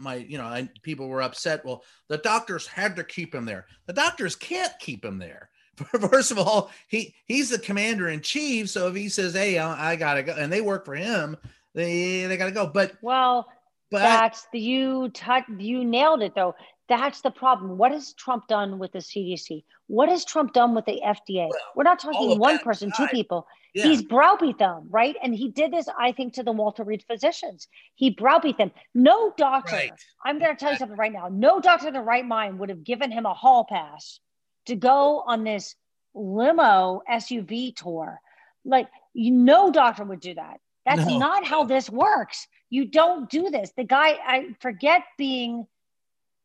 [0.00, 3.66] my you know I, people were upset well the doctors had to keep him there
[3.86, 5.50] the doctors can't keep him there
[6.10, 8.70] first of all, he he's the commander in chief.
[8.70, 11.36] So if he says, "Hey, I, I gotta go," and they work for him,
[11.74, 12.66] they they gotta go.
[12.66, 13.48] But well,
[13.90, 16.54] but that's the you touch you nailed it though.
[16.88, 17.76] That's the problem.
[17.76, 19.64] What has Trump done with the CDC?
[19.88, 21.48] What has Trump done with the FDA?
[21.48, 23.46] Well, We're not talking one person, two people.
[23.74, 23.84] Yeah.
[23.84, 25.14] He's browbeat them, right?
[25.22, 27.68] And he did this, I think, to the Walter Reed physicians.
[27.94, 28.70] He browbeat them.
[28.94, 29.92] No doctor, right.
[30.24, 31.28] I'm going to tell you something right now.
[31.30, 34.20] No doctor in the right mind would have given him a hall pass
[34.66, 35.74] to go on this
[36.14, 38.18] limo SUV tour.
[38.64, 40.60] Like, you no doctor would do that.
[40.86, 41.18] That's no.
[41.18, 42.48] not how this works.
[42.70, 43.72] You don't do this.
[43.76, 45.66] The guy, I forget being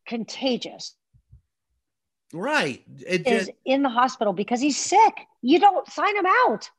[0.05, 0.95] contagious.
[2.33, 2.83] Right.
[3.05, 5.13] It is in the hospital because he's sick.
[5.41, 6.69] You don't sign him out.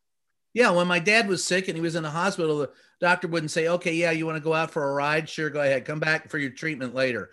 [0.52, 3.50] Yeah, when my dad was sick and he was in the hospital, the doctor wouldn't
[3.50, 5.28] say, "Okay, yeah, you want to go out for a ride?
[5.28, 5.84] Sure, go ahead.
[5.84, 7.30] Come back for your treatment later."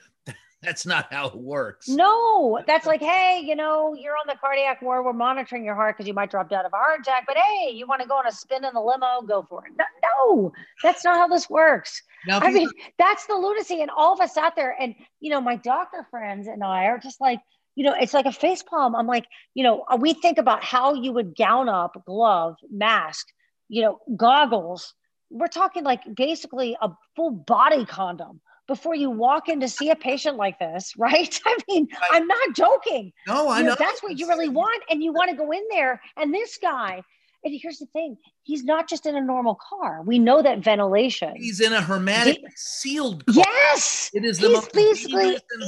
[0.62, 1.90] That's not how it works.
[1.90, 5.04] No, that's like, hey, you know, you're on the cardiac ward.
[5.04, 7.24] We're monitoring your heart because you might drop dead of a heart attack.
[7.26, 9.24] But hey, you want to go on a spin in the limo?
[9.28, 9.74] Go for it.
[9.76, 10.52] No, no
[10.84, 12.04] that's not how this works.
[12.28, 12.70] Now, I mean,
[13.00, 13.82] that's the lunacy.
[13.82, 17.00] And all of us out there, and you know, my doctor friends and I are
[17.00, 17.40] just like,
[17.74, 18.96] you know, it's like a face palm.
[18.96, 23.28] I'm like, you know, we think about how you would gown up, glove, mask,
[23.68, 24.94] you know, goggles.
[25.32, 29.96] We're talking like basically a full body condom before you walk in to see a
[29.98, 31.40] patient like this, right?
[31.46, 33.12] I mean, I'm not joking.
[33.28, 33.76] No, I you know, know.
[33.78, 34.82] That's what you really want.
[34.90, 36.02] And you want to go in there.
[36.16, 37.02] And this guy,
[37.44, 40.04] and here's the thing he's not just in a normal car.
[40.04, 41.34] We know that ventilation.
[41.36, 43.44] He's in a hermetic he, sealed car.
[43.46, 44.10] Yes.
[44.14, 45.38] It is the he's most basically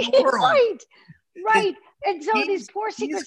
[0.00, 0.78] he's, right.
[1.46, 1.74] Right.
[2.04, 3.24] And so these poor Secret.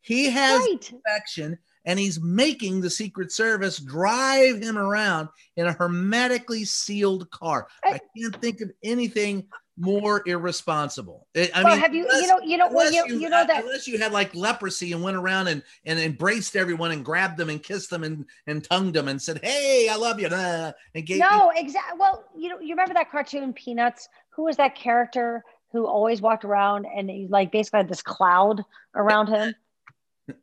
[0.00, 0.92] He has right.
[0.92, 7.68] infection and he's making the Secret Service drive him around in a hermetically sealed car.
[7.84, 11.26] I, I can't think of anything more irresponsible.
[11.36, 13.44] I well, mean, have you, unless, you know, you know, well, you, you, you know
[13.44, 17.36] that unless you had like leprosy and went around and, and embraced everyone and grabbed
[17.36, 20.28] them and kissed them and, and tongued them and said, Hey, I love you.
[20.94, 21.98] and gave no, exactly.
[21.98, 24.08] Well, you know, you remember that cartoon Peanuts?
[24.30, 28.62] Who was that character who always walked around and he like basically had this cloud
[28.94, 29.54] around him?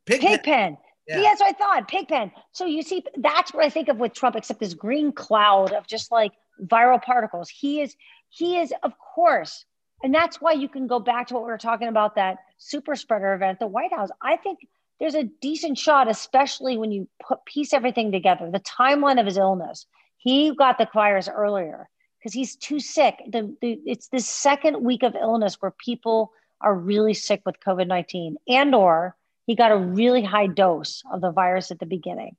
[0.06, 0.28] Pigpen.
[0.28, 0.78] Pigpen.
[1.08, 1.22] Yeah.
[1.22, 1.88] What I thought.
[1.88, 2.32] Pigpen.
[2.52, 5.88] So you see, that's what I think of with Trump, except this green cloud of
[5.88, 6.32] just like
[6.64, 7.50] viral particles.
[7.50, 7.96] He is,
[8.30, 9.66] he is, of course,
[10.04, 12.96] and that's why you can go back to what we were talking about that super
[12.96, 14.10] spreader event at the White House.
[14.22, 14.60] I think
[15.00, 19.38] there's a decent shot, especially when you put piece everything together, the timeline of his
[19.38, 19.86] illness.
[20.18, 21.90] He got the virus earlier.
[22.20, 23.16] because he's too sick.
[23.28, 27.88] The, the, it's this second week of illness where people are really sick with COVID
[27.88, 32.36] 19 and or he got a really high dose of the virus at the beginning.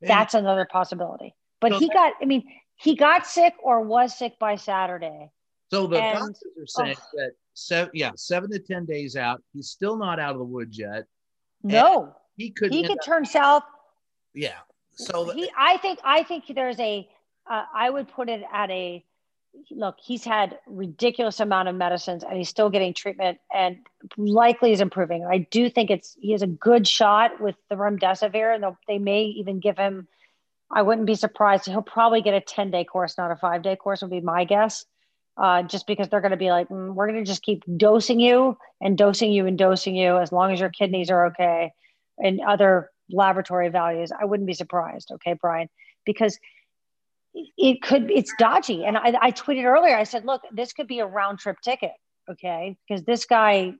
[0.00, 1.34] That's another possibility.
[1.60, 2.44] But so he that, got, I mean,
[2.76, 5.30] he got sick or was sick by Saturday.
[5.70, 9.42] So the and, doctors are saying oh, that seven, yeah, seven to ten days out,
[9.52, 11.04] he's still not out of the woods yet.
[11.62, 12.72] No, he could.
[12.72, 13.62] He could up, turn south.
[14.34, 14.58] Yeah.
[14.92, 17.08] So he, I think, I think there's a.
[17.50, 19.04] Uh, I would put it at a.
[19.70, 23.78] Look, he's had ridiculous amount of medicines, and he's still getting treatment, and
[24.16, 25.24] likely is improving.
[25.24, 29.22] I do think it's he has a good shot with the remdesivir, and they may
[29.24, 30.08] even give him.
[30.70, 31.66] I wouldn't be surprised.
[31.66, 34.44] He'll probably get a ten day course, not a five day course, would be my
[34.44, 34.84] guess
[35.36, 38.20] uh, just because they're going to be like, mm, we're going to just keep dosing
[38.20, 41.72] you and dosing you and dosing you as long as your kidneys are okay
[42.18, 44.12] and other laboratory values.
[44.18, 45.10] I wouldn't be surprised.
[45.12, 45.68] Okay, Brian,
[46.06, 46.38] because
[47.34, 48.84] it could, it's dodgy.
[48.84, 51.92] And I, I tweeted earlier, I said, look, this could be a round trip ticket.
[52.30, 52.76] Okay.
[52.88, 53.74] Because this guy,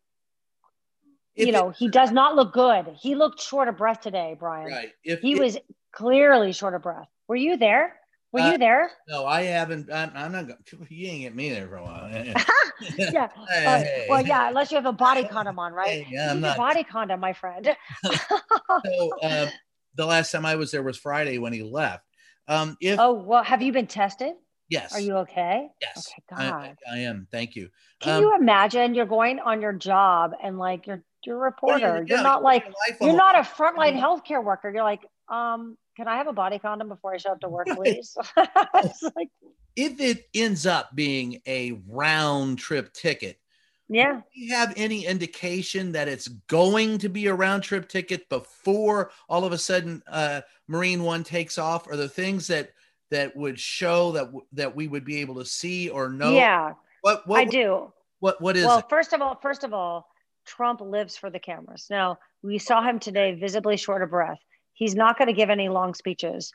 [1.35, 2.87] if you know, it, he does not look good.
[3.01, 4.71] He looked short of breath today, Brian.
[4.71, 4.93] Right.
[5.03, 5.59] If he was
[5.93, 7.09] clearly short of breath.
[7.29, 7.97] Were you there?
[8.33, 8.91] Were uh, you there?
[9.09, 9.93] No, I haven't.
[9.93, 10.49] I'm, I'm not.
[10.89, 12.11] You ain't get me there for a while.
[12.99, 13.29] yeah.
[13.49, 14.49] Hey, uh, well, yeah.
[14.49, 15.89] Unless you have a body condom on, right?
[15.89, 16.57] Hey, yeah, I'm not.
[16.57, 17.77] body condom, my friend.
[18.05, 19.47] so uh,
[19.95, 22.05] the last time I was there was Friday when he left.
[22.47, 24.35] Um, if oh well, have you been tested?
[24.69, 24.95] Yes.
[24.95, 25.69] Are you okay?
[25.81, 26.09] Yes.
[26.09, 26.77] Okay, God.
[26.87, 27.27] I, I am.
[27.31, 27.69] Thank you.
[28.01, 31.93] Can um, you imagine you're going on your job and like you're you're a reporter.
[31.93, 32.65] Well, you're, not like
[33.01, 34.71] you're not a frontline healthcare worker.
[34.73, 37.69] You're like, um, can I have a body condom before I show up to work,
[37.77, 38.17] please?
[38.37, 39.29] like,
[39.77, 43.39] if it ends up being a round trip ticket,
[43.89, 44.21] yeah.
[44.35, 49.11] Do you have any indication that it's going to be a round trip ticket before
[49.29, 51.89] all of a sudden uh, Marine One takes off?
[51.89, 52.71] Are there things that
[53.11, 56.33] that would show that that we would be able to see or know?
[56.33, 56.73] Yeah.
[57.03, 57.93] What, what I do.
[58.21, 58.87] What what is well, it?
[58.89, 60.09] first of all, first of all,
[60.47, 61.87] Trump lives for the cameras.
[61.91, 64.39] Now we saw him today visibly short of breath.
[64.73, 66.53] He's not going to give any long speeches.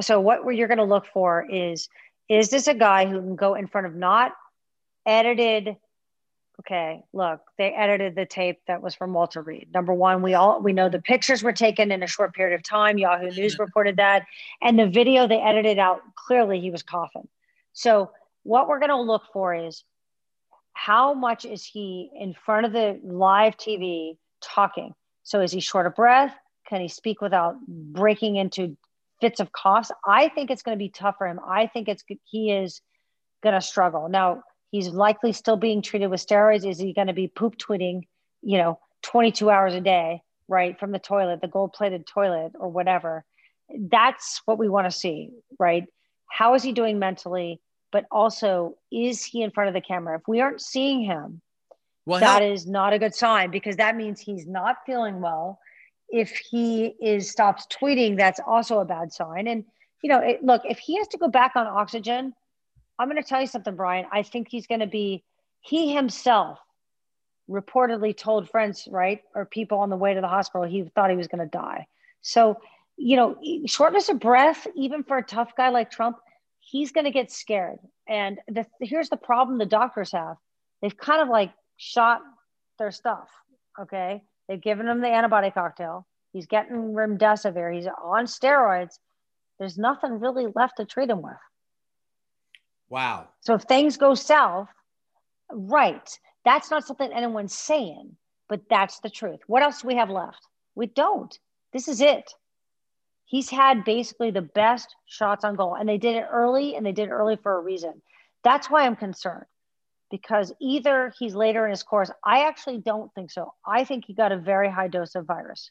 [0.00, 1.88] So what you're going to look for is
[2.28, 4.32] is this a guy who can go in front of not
[5.06, 5.76] edited
[6.60, 10.60] okay look they edited the tape that was from walter reed number one we all
[10.60, 13.96] we know the pictures were taken in a short period of time yahoo news reported
[13.96, 14.24] that
[14.62, 17.28] and the video they edited out clearly he was coughing
[17.72, 18.10] so
[18.42, 19.84] what we're going to look for is
[20.72, 25.86] how much is he in front of the live tv talking so is he short
[25.86, 26.34] of breath
[26.66, 28.76] can he speak without breaking into
[29.20, 29.90] fits of coughs?
[30.06, 31.40] I think it's going to be tough for him.
[31.46, 32.80] I think it's he is
[33.42, 34.08] going to struggle.
[34.08, 36.68] Now he's likely still being treated with steroids.
[36.68, 38.02] Is he going to be poop tweeting?
[38.42, 43.24] You know, 22 hours a day, right, from the toilet, the gold-plated toilet, or whatever.
[43.70, 45.84] That's what we want to see, right?
[46.30, 47.60] How is he doing mentally?
[47.92, 50.18] But also, is he in front of the camera?
[50.18, 51.40] If we aren't seeing him,
[52.04, 55.58] well, that how- is not a good sign because that means he's not feeling well
[56.08, 59.46] if he is stops tweeting, that's also a bad sign.
[59.46, 59.64] And
[60.02, 62.34] you know, it, look, if he has to go back on oxygen,
[62.98, 64.06] I'm going to tell you something, Brian.
[64.10, 65.24] I think he's going to be.
[65.60, 66.58] He himself
[67.50, 71.16] reportedly told friends, right, or people on the way to the hospital, he thought he
[71.16, 71.86] was going to die.
[72.22, 72.60] So,
[72.96, 76.18] you know, shortness of breath, even for a tough guy like Trump,
[76.60, 77.78] he's going to get scared.
[78.08, 80.36] And the, here's the problem the doctors have:
[80.82, 82.20] they've kind of like shot
[82.78, 83.28] their stuff.
[83.78, 86.06] Okay, They've given him the antibody cocktail.
[86.32, 87.74] He's getting remdesivir.
[87.74, 88.98] He's on steroids.
[89.58, 91.34] There's nothing really left to treat him with.
[92.88, 93.28] Wow.
[93.40, 94.68] So if things go south,
[95.50, 96.08] right,
[96.44, 98.16] that's not something anyone's saying,
[98.48, 99.40] but that's the truth.
[99.46, 100.46] What else do we have left?
[100.74, 101.36] We don't.
[101.72, 102.32] This is it.
[103.24, 106.92] He's had basically the best shots on goal, and they did it early, and they
[106.92, 108.02] did it early for a reason.
[108.44, 109.46] That's why I'm concerned
[110.10, 112.10] because either he's later in his course.
[112.24, 113.52] I actually don't think so.
[113.66, 115.70] I think he got a very high dose of virus.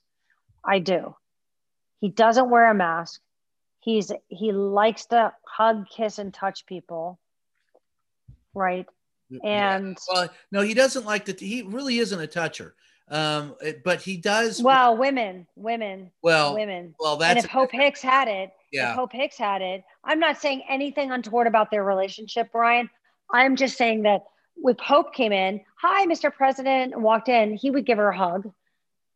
[0.63, 1.15] I do.
[2.01, 3.21] He doesn't wear a mask.
[3.86, 7.20] He's he likes to hug, kiss, and touch people.
[8.55, 8.88] Right.
[9.43, 10.14] And yeah.
[10.14, 11.34] well, no, he doesn't like to.
[11.34, 12.74] He really isn't a toucher.
[13.12, 14.59] Um, but he does.
[14.59, 16.09] Well, women, women.
[16.24, 16.95] Well, women.
[16.99, 17.36] Well, that's.
[17.36, 18.89] And if Hope Hicks had it, yeah.
[18.89, 22.89] if Hope Hicks had it, I'm not saying anything untoward about their relationship, Brian.
[23.30, 24.24] I'm just saying that
[24.64, 26.34] if Hope came in, hi, Mr.
[26.34, 28.51] President, walked in, he would give her a hug.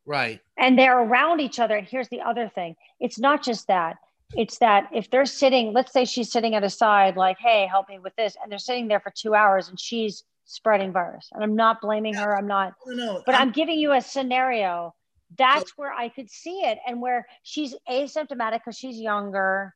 [0.06, 0.40] Right.
[0.56, 1.74] And they're around each other.
[1.74, 3.96] And here's the other thing it's not just that.
[4.36, 7.88] It's that if they're sitting, let's say she's sitting at a side, like, hey, help
[7.88, 8.36] me with this.
[8.40, 11.28] And they're sitting there for two hours and she's spreading virus.
[11.32, 12.24] And I'm not blaming yeah.
[12.24, 12.36] her.
[12.36, 14.94] I'm not, no, no, but I'm, I'm, giving you a scenario.
[15.36, 19.74] That's so, where I could see it and where she's asymptomatic because she's younger.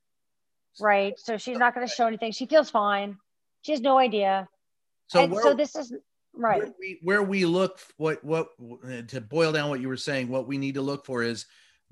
[0.81, 1.19] Right.
[1.19, 2.33] So she's not going to show anything.
[2.33, 3.17] She feels fine
[3.63, 4.49] She has no idea.
[5.09, 5.93] So, where, so this is
[6.33, 6.63] right.
[6.63, 8.49] where we, where we look, what, what,
[9.09, 11.47] to boil down what you were saying, what we need to look for is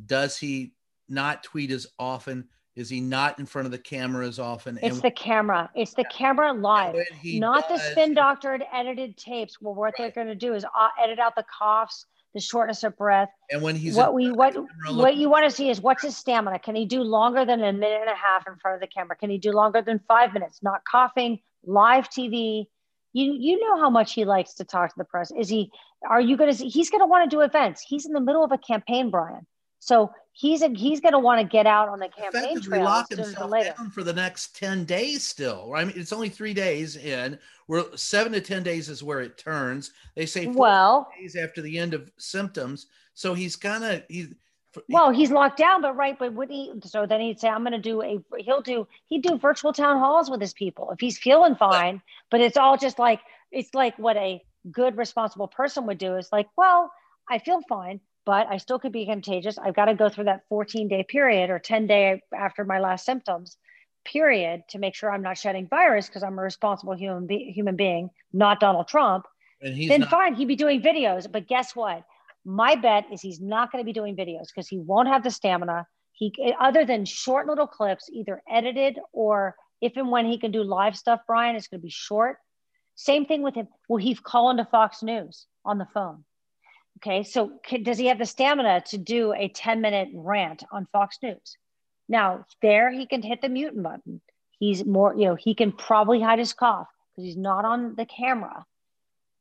[0.05, 0.73] does he
[1.09, 2.49] not tweet as often?
[2.75, 4.79] Is he not in front of the camera as often?
[4.83, 5.71] It's the camera.
[5.75, 9.61] It's the camera live, not the does- spin doctored edited tapes.
[9.61, 12.97] Well, what they're going to do is uh, edit out the coughs, the shortness of
[12.97, 13.29] breath.
[13.51, 16.17] and when he's what we what the what you want to see is what's his
[16.17, 16.59] stamina.
[16.59, 19.17] Can he do longer than a minute and a half in front of the camera?
[19.17, 20.63] Can he do longer than five minutes?
[20.63, 22.69] Not coughing, live TV.
[23.13, 25.31] You you know how much he likes to talk to the press.
[25.31, 25.71] Is he?
[26.09, 26.69] Are you going to see?
[26.69, 27.85] He's going to want to do events.
[27.87, 29.47] He's in the middle of a campaign, Brian.
[29.79, 33.11] So he's a, he's going to want to get out on the campaign trail lock
[33.11, 33.75] himself later.
[33.77, 35.73] down for the next 10 days still.
[35.75, 37.39] I mean, it's only three days in.
[37.69, 39.93] We're seven to 10 days is where it turns.
[40.17, 42.87] They say four Well, days after the end of symptoms.
[43.15, 44.35] So he's kind of, he's,
[44.89, 46.73] Well, he's locked down, but right, but would he?
[46.85, 48.89] So then he'd say, "I'm going to do a." He'll do.
[49.07, 52.01] He'd do virtual town halls with his people if he's feeling fine.
[52.31, 53.21] But it's all just like
[53.51, 56.17] it's like what a good, responsible person would do.
[56.17, 56.91] Is like, well,
[57.29, 59.59] I feel fine, but I still could be contagious.
[59.59, 63.05] I've got to go through that 14 day period or 10 day after my last
[63.05, 63.57] symptoms
[64.05, 67.77] period to make sure I'm not shedding virus because I'm a responsible human be- human
[67.77, 69.27] being, not Donald Trump
[69.63, 71.31] and he's then not, fine, he'd be doing videos.
[71.31, 72.05] But guess what?
[72.45, 75.31] My bet is he's not going to be doing videos because he won't have the
[75.31, 75.87] stamina.
[76.13, 80.63] He other than short little clips, either edited or if and when he can do
[80.63, 82.39] live stuff, Brian, it's going to be short.
[82.95, 83.69] Same thing with him.
[83.89, 86.25] Will he call into Fox News on the phone?
[87.05, 90.87] Okay, so can, does he have the stamina to do a 10 minute rant on
[90.93, 91.57] Fox News?
[92.09, 94.21] Now, there he can hit the mute button.
[94.59, 98.07] He's more, you know, he can probably hide his cough because he's not on the
[98.07, 98.65] camera.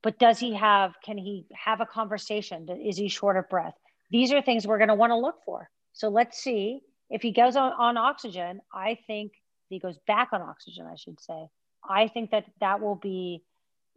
[0.01, 2.67] But does he have can he have a conversation?
[2.83, 3.75] Is he short of breath?
[4.09, 5.69] These are things we're going to want to look for.
[5.93, 6.81] So let's see.
[7.11, 9.33] If he goes on, on oxygen i think
[9.69, 11.49] he goes back on oxygen i should say
[11.83, 13.43] i think that that will be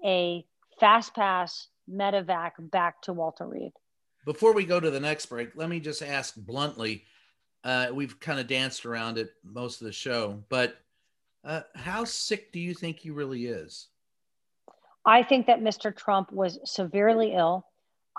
[0.05, 0.45] a
[0.81, 3.73] fast pass medevac back to walter reed
[4.25, 7.05] before we go to the next break, let me just ask bluntly.
[7.63, 10.77] Uh, we've kind of danced around it most of the show, but
[11.45, 13.89] uh, how sick do you think he really is?
[15.07, 15.95] I think that Mr.
[15.95, 17.67] Trump was severely ill.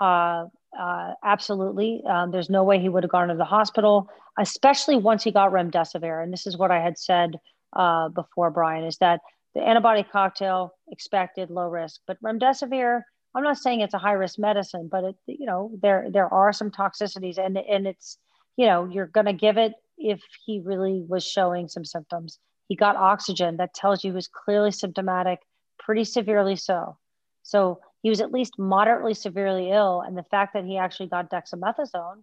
[0.00, 0.46] Uh,
[0.78, 2.02] uh, absolutely.
[2.08, 4.08] Um, there's no way he would have gone to the hospital,
[4.38, 6.22] especially once he got remdesivir.
[6.22, 7.36] And this is what I had said
[7.72, 9.20] uh, before, Brian, is that
[9.54, 13.02] the antibody cocktail expected low risk, but remdesivir.
[13.36, 16.52] I'm not saying it's a high risk medicine, but it, you know, there there are
[16.52, 18.18] some toxicities, and and it's,
[18.56, 22.38] you know, you're to give it if he really was showing some symptoms.
[22.68, 23.58] He got oxygen.
[23.58, 25.40] That tells you he was clearly symptomatic
[25.78, 26.98] pretty severely so.
[27.42, 30.00] So he was at least moderately severely ill.
[30.00, 32.22] And the fact that he actually got dexamethasone,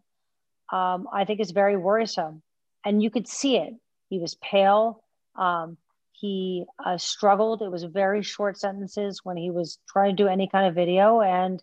[0.71, 2.41] um, I think is very worrisome.
[2.85, 3.73] And you could see it.
[4.09, 5.03] He was pale.
[5.35, 5.77] Um,
[6.13, 7.61] he uh, struggled.
[7.61, 11.21] It was very short sentences when he was trying to do any kind of video.
[11.21, 11.61] And,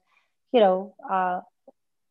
[0.53, 1.41] you know, uh,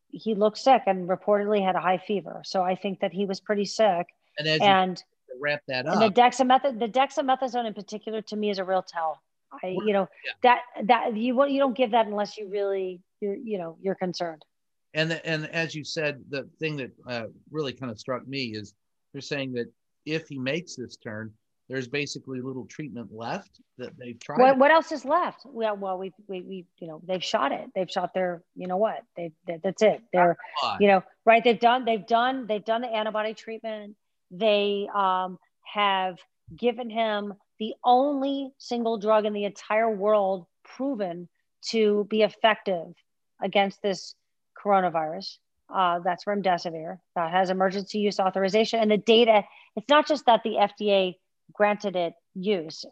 [0.09, 2.41] he looked sick and reportedly had a high fever.
[2.43, 4.07] So I think that he was pretty sick.
[4.37, 8.35] And as And, you wrap that and the up, dexamethasone, the dexamethasone in particular, to
[8.35, 9.21] me is a real tell.
[9.63, 10.31] I, you know, Yeah.
[10.43, 14.45] that that you you don't give that unless you really, you're, you know, you're concerned.
[14.93, 18.53] and the, and as you said, the thing that uh, really kind of struck me
[18.55, 18.73] is
[19.11, 19.67] they're saying that
[20.05, 21.33] if he makes this turn,
[21.69, 24.39] there's basically little treatment left that they've tried.
[24.39, 25.41] What what else is left?
[25.45, 27.69] Well, well, we we we you know they've shot it.
[27.75, 30.01] They've shot their you know what they, they that's it.
[30.11, 30.35] They're
[30.79, 31.43] you know right.
[31.43, 33.95] They've done they've done they've done the antibody treatment.
[34.31, 36.17] They um, have
[36.55, 41.29] given him the only single drug in the entire world proven
[41.69, 42.93] to be effective
[43.41, 44.15] against this
[44.57, 45.37] coronavirus.
[45.71, 46.97] Uh, that's remdesivir.
[47.15, 49.43] That has emergency use authorization, and the data.
[49.75, 51.13] It's not just that the FDA
[51.53, 52.85] granted it use,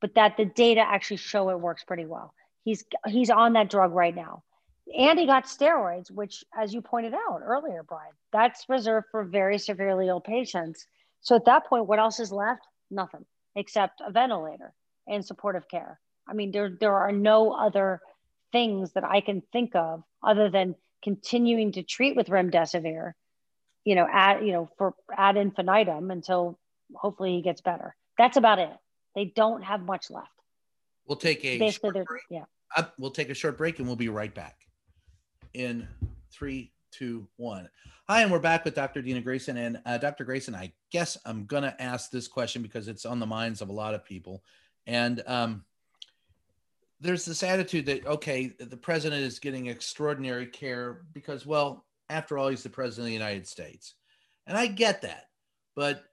[0.00, 2.34] but that the data actually show it works pretty well.
[2.64, 4.42] He's he's on that drug right now,
[4.96, 9.58] and he got steroids, which, as you pointed out earlier, Brian, that's reserved for very
[9.58, 10.86] severely ill patients.
[11.22, 12.66] So at that point, what else is left?
[12.90, 13.24] Nothing
[13.56, 14.72] except a ventilator
[15.08, 15.98] and supportive care.
[16.28, 18.00] I mean, there there are no other
[18.52, 23.12] things that I can think of other than continuing to treat with remdesivir,
[23.84, 26.58] you know, at you know for ad infinitum until
[26.94, 27.94] hopefully he gets better.
[28.18, 28.70] That's about it.
[29.14, 30.28] They don't have much left.
[31.06, 32.22] We'll take a Basically, short break.
[32.30, 32.44] yeah.
[32.76, 34.56] Uh, we'll take a short break and we'll be right back.
[35.54, 35.88] In
[36.32, 37.68] three, two, one.
[38.08, 39.02] Hi, and we're back with Dr.
[39.02, 39.56] Dena Grayson.
[39.56, 40.24] And uh, Dr.
[40.24, 43.68] Grayson, I guess I'm going to ask this question because it's on the minds of
[43.68, 44.42] a lot of people.
[44.86, 45.64] And um,
[47.00, 52.48] there's this attitude that, okay, the president is getting extraordinary care because, well, after all,
[52.48, 53.94] he's the president of the United States.
[54.46, 55.26] And I get that.
[55.76, 56.04] But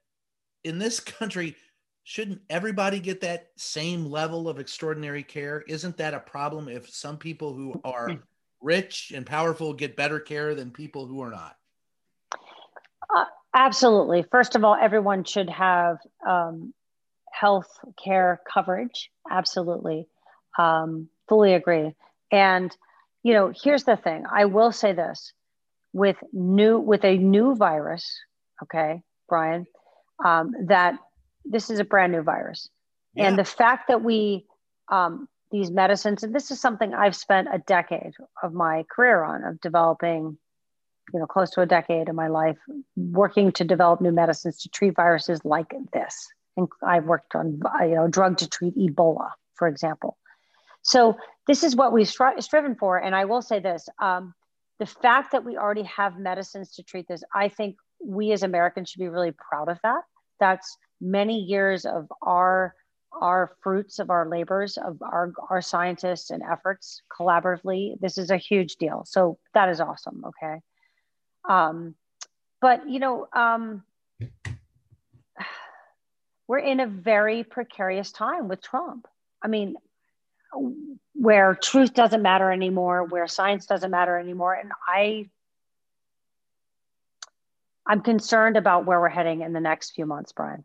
[0.64, 1.56] in this country,
[2.04, 5.62] shouldn't everybody get that same level of extraordinary care?
[5.68, 8.18] Isn't that a problem if some people who are
[8.60, 11.56] rich and powerful get better care than people who are not?
[13.14, 14.24] Uh, absolutely.
[14.30, 16.72] First of all, everyone should have um,
[17.32, 17.68] health
[18.02, 19.10] care coverage.
[19.30, 20.08] Absolutely.
[20.58, 21.94] Um, fully agree.
[22.32, 22.74] And,
[23.22, 25.32] you know, here's the thing I will say this
[25.92, 28.18] with new, with a new virus,
[28.62, 29.66] okay, Brian,
[30.24, 30.98] um, that
[31.44, 32.68] this is a brand new virus.
[33.14, 33.28] Yeah.
[33.28, 34.46] And the fact that we,
[34.90, 38.12] um, these medicines, and this is something I've spent a decade
[38.42, 40.36] of my career on, of developing,
[41.12, 42.58] you know, close to a decade of my life
[42.96, 46.28] working to develop new medicines to treat viruses like this.
[46.56, 50.18] And I've worked on, you know, drug to treat Ebola, for example.
[50.82, 51.16] So
[51.46, 52.98] this is what we've stri- striven for.
[52.98, 54.34] And I will say this: um,
[54.78, 58.90] the fact that we already have medicines to treat this, I think we as Americans
[58.90, 60.02] should be really proud of that.
[60.40, 62.74] That's many years of our
[63.20, 67.98] our fruits of our labors of our our scientists and efforts collaboratively.
[68.00, 69.04] This is a huge deal.
[69.06, 70.60] So that is awesome okay?
[71.48, 71.94] Um
[72.60, 73.82] but you know um
[76.48, 79.06] we're in a very precarious time with trump.
[79.42, 79.76] I mean
[81.14, 84.54] where truth doesn't matter anymore where science doesn't matter anymore.
[84.54, 85.28] And i
[87.88, 90.64] i'm concerned about where we're heading in the next few months brian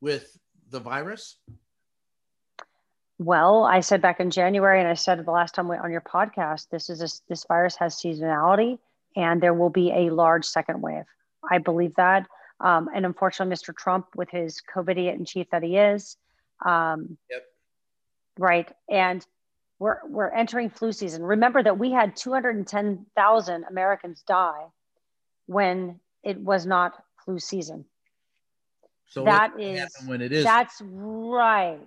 [0.00, 0.38] with
[0.70, 1.36] the virus?
[3.18, 6.00] Well, I said back in January, and I said the last time we on your
[6.02, 8.78] podcast, this is a, this virus has seasonality,
[9.16, 11.04] and there will be a large second wave.
[11.48, 12.26] I believe that,
[12.60, 13.74] um, and unfortunately, Mr.
[13.74, 16.16] Trump, with his COVID in chief that he is,
[16.66, 17.44] um, yep,
[18.36, 19.24] right, and
[19.78, 21.22] we're we're entering flu season.
[21.22, 24.66] Remember that we had 210,000 Americans die
[25.46, 27.84] when it was not flu season.
[29.06, 30.44] So that is when it is.
[30.44, 31.78] That's right.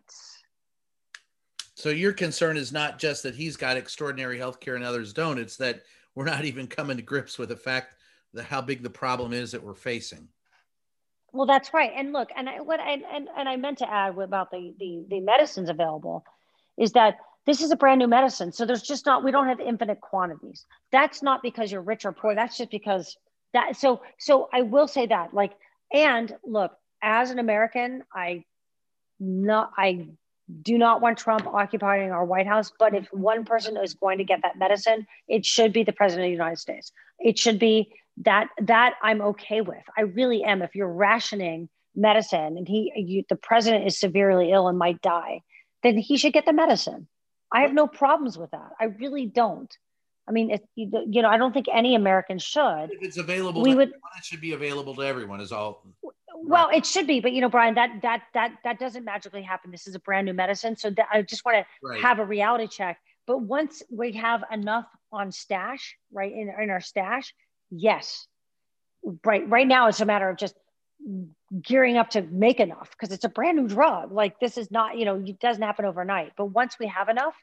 [1.76, 5.38] So your concern is not just that he's got extraordinary health care and others don't.
[5.38, 5.84] It's that
[6.16, 7.96] we're not even coming to grips with the fact
[8.34, 10.28] that how big the problem is that we're facing.
[11.34, 11.92] Well, that's right.
[11.96, 15.06] And look, and I, what I, and, and I meant to add about the, the
[15.10, 16.24] the medicines available
[16.78, 18.52] is that this is a brand new medicine.
[18.52, 20.66] So there's just not we don't have infinite quantities.
[20.92, 22.34] That's not because you're rich or poor.
[22.34, 23.18] That's just because
[23.58, 23.76] that.
[23.78, 25.54] So so I will say that like
[25.92, 28.44] and look, as an American, I
[29.20, 30.08] not I
[30.62, 34.24] do not want Trump occupying our White House, but if one person is going to
[34.24, 36.92] get that medicine, it should be the president of the United States.
[37.20, 37.94] It should be
[38.24, 39.84] that that I'm okay with.
[39.98, 40.62] I really am.
[40.62, 45.42] If you're rationing medicine and he you, the president is severely ill and might die,
[45.84, 47.08] then he should get the medicine.
[47.52, 48.72] I have no problems with that.
[48.80, 49.76] I really don't.
[50.28, 52.90] I mean, it, you know, I don't think any American should.
[52.92, 53.90] If it's available, we would.
[53.90, 55.40] Everyone, it should be available to everyone.
[55.40, 55.86] Is all
[56.44, 59.72] well it should be but you know brian that that that that doesn't magically happen
[59.72, 62.02] this is a brand new medicine so that, i just want to right.
[62.02, 66.82] have a reality check but once we have enough on stash right in, in our
[66.82, 67.34] stash
[67.72, 68.28] yes
[69.26, 70.56] right right now it's a matter of just
[71.62, 74.98] gearing up to make enough because it's a brand new drug like this is not
[74.98, 77.36] you know it doesn't happen overnight but once we have enough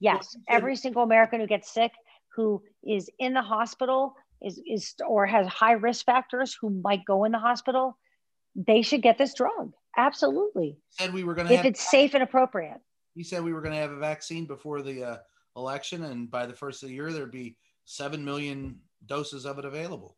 [0.00, 1.92] yes every single american who gets sick
[2.34, 7.24] who is in the hospital is is or has high risk factors who might go
[7.24, 7.96] in the hospital
[8.54, 9.72] they should get this drug.
[9.96, 10.78] Absolutely.
[10.90, 12.80] Said we were going to if it's safe and appropriate.
[13.14, 15.16] He said we were going to have a vaccine before the uh,
[15.56, 19.64] election, and by the first of the year, there'd be seven million doses of it
[19.64, 20.16] available.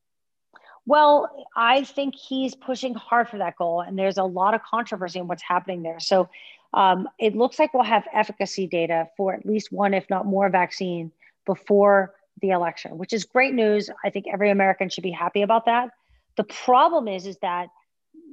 [0.87, 5.19] Well, I think he's pushing hard for that goal, and there's a lot of controversy
[5.19, 5.99] in what's happening there.
[5.99, 6.29] So
[6.73, 10.49] um, it looks like we'll have efficacy data for at least one, if not more,
[10.51, 11.11] vaccine
[11.47, 13.91] before the election, which is great news.
[14.05, 15.91] I think every American should be happy about that.
[16.37, 17.69] The problem is, is that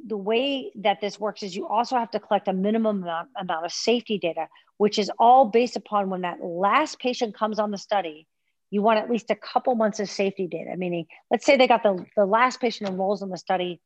[0.07, 3.65] the way that this works is you also have to collect a minimum amount, amount
[3.65, 4.47] of safety data,
[4.77, 8.27] which is all based upon when that last patient comes on the study.
[8.71, 11.83] You want at least a couple months of safety data, meaning, let's say they got
[11.83, 13.79] the, the last patient enrolls in the study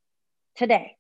[0.56, 0.96] today.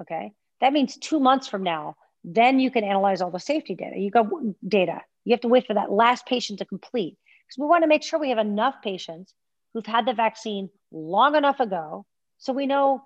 [0.00, 0.32] Okay.
[0.60, 3.98] That means two months from now, then you can analyze all the safety data.
[3.98, 4.26] You got
[4.66, 5.02] data.
[5.24, 7.16] You have to wait for that last patient to complete
[7.48, 9.34] because we want to make sure we have enough patients
[9.72, 12.04] who've had the vaccine long enough ago
[12.36, 13.02] so we know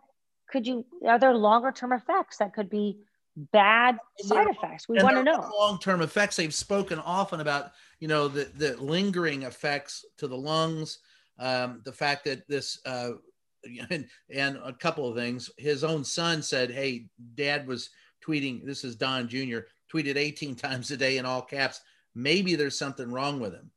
[0.49, 2.99] could you are there longer term effects that could be
[3.37, 4.89] bad side effects?
[4.89, 5.51] We want to know.
[5.59, 6.37] long term effects.
[6.37, 10.99] They've spoken often about you know the the lingering effects to the lungs
[11.39, 13.13] um, the fact that this uh,
[13.91, 15.51] and, and a couple of things.
[15.57, 17.91] His own son said hey dad was
[18.25, 19.59] tweeting this is don jr
[19.93, 21.81] tweeted 18 times a day in all caps.
[22.15, 23.71] Maybe there's something wrong with him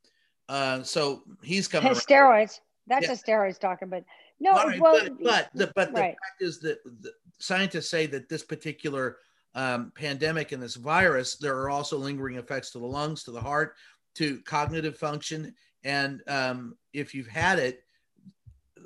[0.49, 3.13] uh, so he's coming steroids that's yeah.
[3.13, 4.03] a steroids talking but
[4.39, 6.09] no, right, well, but but the, but the right.
[6.09, 9.17] fact is that the scientists say that this particular
[9.53, 13.39] um, pandemic and this virus, there are also lingering effects to the lungs, to the
[13.39, 13.75] heart,
[14.15, 15.53] to cognitive function.
[15.83, 17.83] And um, if you've had it,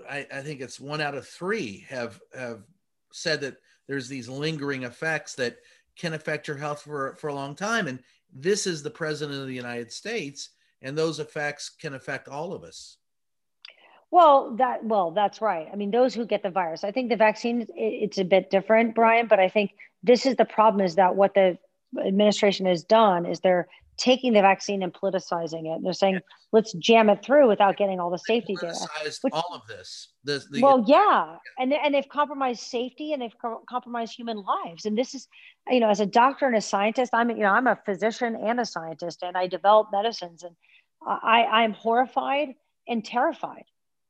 [0.07, 2.63] I, I, think it's one out of three have have
[3.11, 3.57] said that
[3.87, 5.57] there's these lingering effects that
[5.95, 7.87] can affect your health for, for a long time.
[7.87, 7.99] And
[8.31, 10.49] this is the president of the United States,
[10.81, 12.97] and those effects can affect all of us.
[14.11, 15.67] Well, that well, that's right.
[15.71, 16.83] I mean, those who get the virus.
[16.83, 19.27] I think the vaccine it's a bit different, Brian.
[19.27, 19.71] But I think
[20.01, 21.57] this is the problem: is that what the
[22.03, 23.67] administration has done is they're
[23.99, 25.83] taking the vaccine and politicizing it.
[25.83, 26.19] They're saying,
[26.51, 28.87] let's jam it through without getting all the safety data.
[29.21, 30.09] Which, all of this.
[30.23, 31.35] The, the, well, yeah.
[31.57, 34.85] And, and they've compromised safety and they've co- compromised human lives.
[34.85, 35.27] And this is,
[35.69, 38.59] you know, as a doctor and a scientist, I'm, you know, I'm a physician and
[38.59, 40.55] a scientist and I develop medicines and
[41.05, 42.55] I, I'm horrified
[42.87, 43.65] and terrified.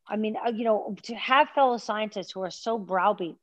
[0.08, 3.36] I mean, uh, you know, to have fellow scientists who are so browbeat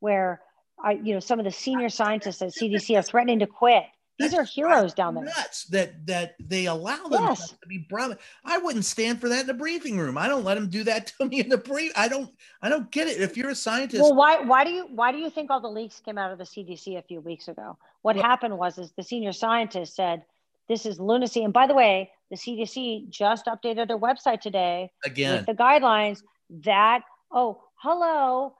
[0.00, 0.40] where
[0.82, 3.84] I, you know, some of the senior scientists at CDC are threatening to quit
[4.18, 5.24] these are heroes down there.
[5.24, 7.50] Nuts that that they allow them yes.
[7.50, 8.18] to be brought.
[8.44, 10.18] I wouldn't stand for that in the briefing room.
[10.18, 11.92] I don't let them do that to me in the brief.
[11.96, 12.30] I don't.
[12.60, 13.20] I don't get it.
[13.20, 15.68] If you're a scientist, well, why why do you why do you think all the
[15.68, 17.76] leaks came out of the CDC a few weeks ago?
[18.02, 20.24] What well, happened was is the senior scientist said
[20.68, 21.44] this is lunacy.
[21.44, 26.22] And by the way, the CDC just updated their website today again with the guidelines
[26.64, 28.54] that oh hello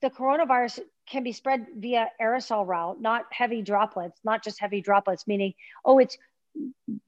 [0.00, 5.26] the coronavirus can be spread via aerosol route, not heavy droplets, not just heavy droplets,
[5.26, 6.16] meaning, oh, it's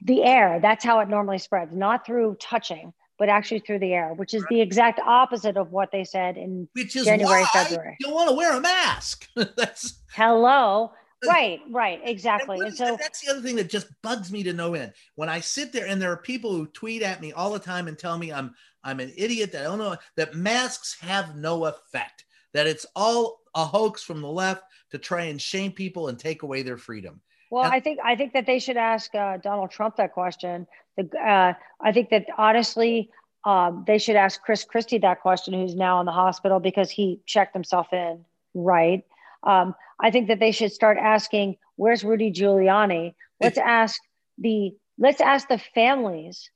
[0.02, 0.58] the air.
[0.60, 4.44] That's how it normally spreads, not through touching, but actually through the air, which is
[4.48, 7.96] the exact opposite of what they said in which is January, February.
[8.00, 9.28] You don't want to wear a mask.
[9.56, 10.92] that's hello.
[11.26, 12.58] Right, right, exactly.
[12.58, 14.92] And, and so that's the other thing that just bugs me to no end.
[15.14, 17.88] When I sit there and there are people who tweet at me all the time
[17.88, 21.64] and tell me I'm I'm an idiot that I don't know that masks have no
[21.64, 22.24] effect
[22.54, 26.42] that it's all a hoax from the left to try and shame people and take
[26.42, 27.20] away their freedom.
[27.50, 30.66] Well, and- I think I think that they should ask uh, Donald Trump that question.
[30.96, 33.10] The, uh, I think that honestly,
[33.44, 37.20] um, they should ask Chris Christie that question, who's now in the hospital because he
[37.26, 38.24] checked himself in.
[38.54, 39.04] Right.
[39.42, 44.00] Um, I think that they should start asking, "Where's Rudy Giuliani?" Let's ask
[44.38, 46.50] the let's ask the families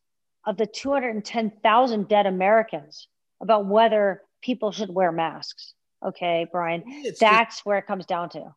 [0.47, 3.09] of the 210,000 dead Americans
[3.41, 5.75] about whether people should wear masks.
[6.05, 6.83] Okay, Brian.
[6.87, 8.55] It's That's just, where it comes down to.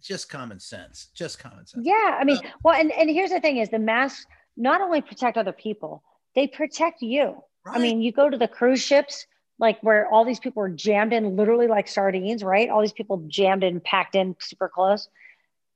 [0.00, 1.08] Just common sense.
[1.14, 1.86] Just common sense.
[1.86, 2.18] Yeah.
[2.18, 4.26] I mean, well, and, and here's the thing is the masks
[4.56, 6.02] not only protect other people,
[6.34, 7.42] they protect you.
[7.64, 7.76] Right.
[7.76, 9.26] I mean, you go to the cruise ships,
[9.58, 12.68] like where all these people are jammed in literally like sardines, right?
[12.68, 15.08] All these people jammed in, packed in super close.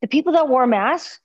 [0.00, 1.20] The people that wore masks,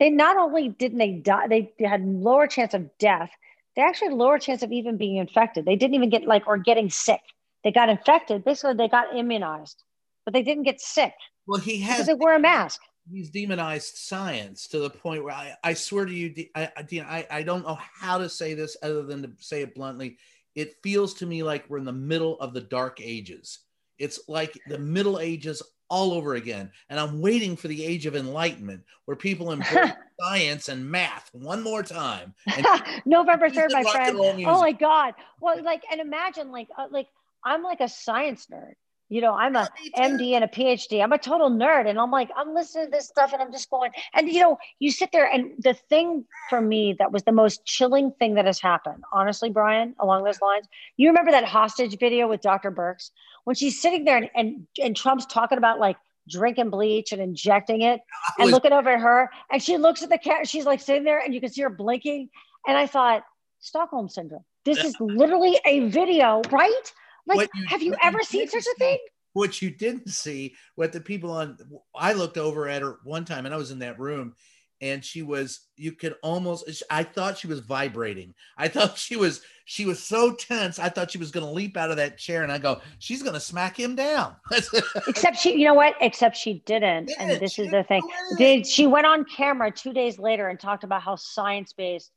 [0.00, 3.30] they not only didn't they die, they, they had lower chance of death,
[3.76, 5.64] they actually had lower chance of even being infected.
[5.64, 7.20] They didn't even get like or getting sick.
[7.64, 8.44] They got infected.
[8.44, 9.82] Basically, they got immunized,
[10.24, 11.14] but they didn't get sick.
[11.46, 12.80] Well, he has because they wear a mask.
[13.10, 17.42] He's demonized science to the point where I, I swear to you, I, I, I
[17.42, 20.16] don't know how to say this other than to say it bluntly.
[20.54, 23.58] It feels to me like we're in the middle of the dark ages.
[23.98, 26.70] It's like the Middle Ages all over again.
[26.88, 31.62] And I'm waiting for the age of enlightenment where people embrace science and math one
[31.62, 32.34] more time.
[33.04, 34.18] November 3rd, my friend.
[34.46, 35.14] Oh my God.
[35.40, 37.08] Well, like, and imagine like, uh, like
[37.44, 38.74] I'm like a science nerd.
[39.10, 41.02] You know, I'm a MD and a PhD.
[41.02, 41.86] I'm a total nerd.
[41.88, 44.58] And I'm like, I'm listening to this stuff and I'm just going, and you know,
[44.78, 48.46] you sit there and the thing for me that was the most chilling thing that
[48.46, 50.66] has happened, honestly, Brian, along those lines,
[50.96, 52.72] you remember that hostage video with Dr.
[52.72, 53.10] Birx
[53.44, 55.96] when she's sitting there and, and, and Trump's talking about like
[56.28, 58.00] drinking bleach and injecting it
[58.38, 59.30] and looking over at her.
[59.50, 61.70] And she looks at the cat, she's like sitting there and you can see her
[61.70, 62.30] blinking.
[62.66, 63.22] And I thought,
[63.60, 64.44] Stockholm syndrome.
[64.64, 66.92] This is literally a video, right?
[67.26, 68.98] Like, you, have you ever you seen such a thing?
[69.32, 71.58] What you didn't see, what the people on,
[71.94, 74.34] I looked over at her one time and I was in that room
[74.80, 78.34] and she was, you could almost, I thought she was vibrating.
[78.56, 80.78] I thought she was, she was so tense.
[80.78, 83.22] I thought she was going to leap out of that chair and I go, she's
[83.22, 84.36] going to smack him down.
[85.08, 85.94] Except she, you know what?
[86.00, 87.06] Except she didn't.
[87.06, 87.16] Did.
[87.18, 88.02] And this she is the thing.
[88.36, 92.12] Did she went on camera two days later and talked about how science based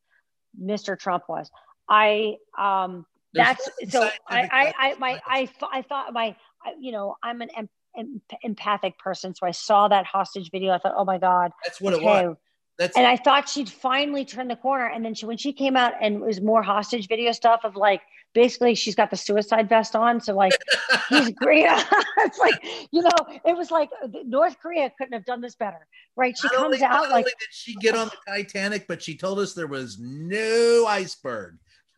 [0.62, 0.98] Mr.
[0.98, 1.50] Trump was.
[1.90, 3.06] I, um,
[3.38, 6.36] that's so I, I, I, my, I, I thought my,
[6.80, 9.34] you know, I'm an em, em, empathic person.
[9.36, 10.74] So I saw that hostage video.
[10.74, 11.52] I thought, oh my God.
[11.66, 12.04] That's what okay.
[12.04, 12.38] it was.
[12.78, 14.88] That's- and I thought she'd finally turn the corner.
[14.88, 17.76] And then she, when she came out and it was more hostage video stuff of
[17.76, 18.02] like,
[18.34, 20.22] basically she's got the suicide vest on.
[20.22, 20.54] So like,
[21.10, 21.66] he's great.
[22.20, 22.54] it's like,
[22.92, 25.88] you know, it was like uh, North Korea couldn't have done this better.
[26.16, 26.38] Right.
[26.38, 29.40] She not comes only, out like, did she get on the Titanic, but she told
[29.40, 31.58] us there was no iceberg.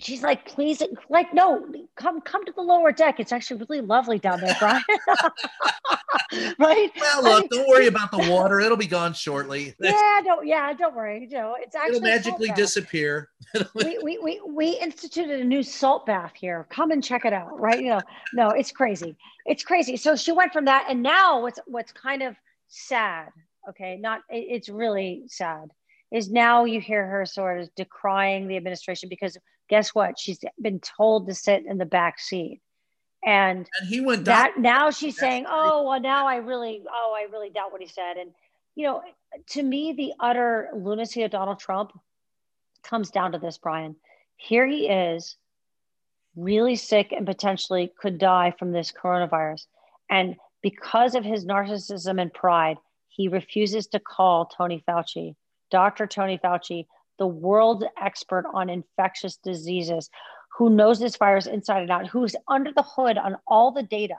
[0.00, 1.64] she's like, please, like, no,
[1.96, 3.20] come, come to the lower deck.
[3.20, 4.82] It's actually really lovely down there, Brian.
[6.58, 6.90] right?
[6.98, 8.60] Well, look, don't worry about the water.
[8.60, 9.74] It'll be gone shortly.
[9.80, 11.26] yeah, don't, yeah, don't worry.
[11.30, 13.28] You know, it's actually It'll magically disappear.
[13.74, 16.66] we, we, we, we instituted a new salt bath here.
[16.70, 17.60] Come and check it out.
[17.60, 17.80] Right.
[17.80, 18.00] You know,
[18.32, 19.16] no, it's crazy.
[19.46, 19.96] It's crazy.
[19.96, 20.86] So she went from that.
[20.88, 22.36] And now what's, what's kind of
[22.68, 23.28] sad.
[23.68, 23.96] Okay.
[23.96, 25.70] Not, it's really sad
[26.10, 29.36] is now you hear her sort of decrying the administration because
[29.70, 30.18] guess what?
[30.18, 32.60] She's been told to sit in the back seat.
[33.24, 37.30] And, and he went that now she's saying, Oh, well, now I really, oh, I
[37.30, 38.16] really doubt what he said.
[38.18, 38.32] And,
[38.74, 39.02] you know,
[39.50, 41.92] to me, the utter lunacy of Donald Trump
[42.82, 43.96] comes down to this, Brian.
[44.36, 45.36] Here he is,
[46.34, 49.66] really sick and potentially could die from this coronavirus.
[50.08, 55.34] And because of his narcissism and pride, he refuses to call Tony Fauci,
[55.70, 56.06] Dr.
[56.06, 56.86] Tony Fauci,
[57.20, 60.08] the world expert on infectious diseases,
[60.56, 64.16] who knows this virus inside and out, who's under the hood on all the data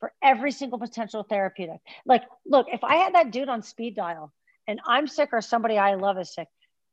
[0.00, 1.80] for every single potential therapeutic.
[2.04, 4.32] Like, look, if I had that dude on speed dial
[4.66, 6.48] and I'm sick or somebody I love is sick,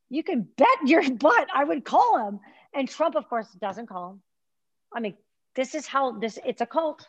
[0.09, 2.39] you can bet your butt I would call him.
[2.75, 4.21] And Trump, of course, doesn't call him.
[4.93, 5.15] I mean,
[5.55, 7.07] this is how this it's a cult.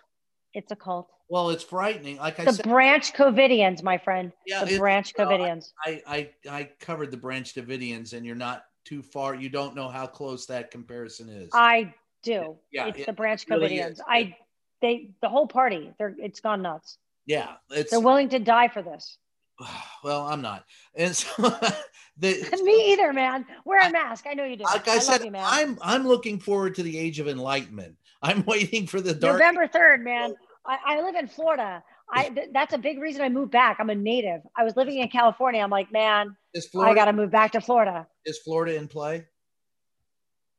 [0.54, 1.10] It's a cult.
[1.28, 2.18] Well, it's frightening.
[2.18, 4.32] Like I the said, branch Covidians, my friend.
[4.46, 5.72] Yeah, the branch Covidians.
[5.84, 9.34] I, I I covered the branch Covidians, and you're not too far.
[9.34, 11.50] You don't know how close that comparison is.
[11.52, 11.92] I
[12.22, 12.56] do.
[12.72, 13.98] Yeah, it's it, the branch really Covidians.
[14.06, 14.36] I
[14.80, 15.92] they the whole party.
[15.98, 16.98] They're it's gone nuts.
[17.26, 19.18] Yeah, it's they're willing to die for this.
[20.02, 21.30] Well, I'm not, and so
[22.18, 23.46] the, me either, man.
[23.64, 24.26] Wear a mask.
[24.28, 24.64] I know you do.
[24.64, 27.96] Like I, I said, you, I'm I'm looking forward to the age of enlightenment.
[28.20, 29.38] I'm waiting for the dark.
[29.38, 30.34] November third, man.
[30.66, 31.82] I, I live in Florida.
[32.12, 33.78] I th- that's a big reason I moved back.
[33.80, 34.40] I'm a native.
[34.56, 35.62] I was living in California.
[35.62, 36.36] I'm like, man,
[36.70, 38.06] Florida, I got to move back to Florida.
[38.24, 39.26] Is Florida in play?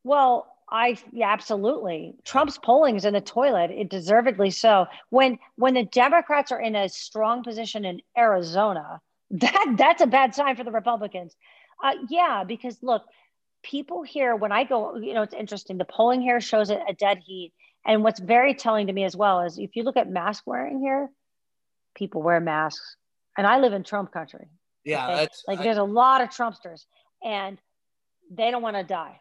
[0.03, 2.15] Well, I yeah, absolutely.
[2.23, 3.71] Trump's polling is in the toilet.
[3.71, 4.87] It deservedly so.
[5.09, 9.01] When when the Democrats are in a strong position in Arizona,
[9.31, 11.35] that that's a bad sign for the Republicans.
[11.83, 13.03] Uh, yeah, because look,
[13.63, 15.77] people here when I go, you know, it's interesting.
[15.77, 17.53] The polling here shows it a dead heat.
[17.85, 20.79] And what's very telling to me as well is if you look at mask wearing
[20.79, 21.09] here,
[21.93, 22.95] people wear masks.
[23.37, 24.47] And I live in Trump country.
[24.83, 25.07] Yeah.
[25.07, 25.27] Okay?
[25.47, 26.85] like I, there's a lot of Trumpsters
[27.23, 27.59] and
[28.31, 29.19] they don't want to die.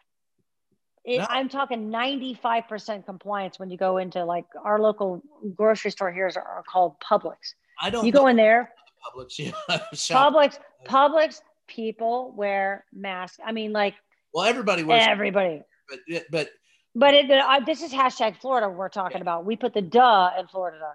[1.03, 1.27] It, no.
[1.29, 5.21] I'm talking 95% compliance when you go into like our local
[5.55, 7.35] grocery store here are, are called Publix.
[7.79, 8.71] I don't you go in there.
[9.05, 9.51] Publix, yeah.
[9.69, 10.57] Publix,
[10.87, 13.37] Publix people wear masks.
[13.45, 13.93] I mean, like,
[14.33, 15.61] well, everybody wears everybody.
[15.87, 16.49] But, but
[16.95, 19.23] but it, uh, this is hashtag Florida we're talking yeah.
[19.23, 19.45] about.
[19.45, 20.93] We put the duh in Florida,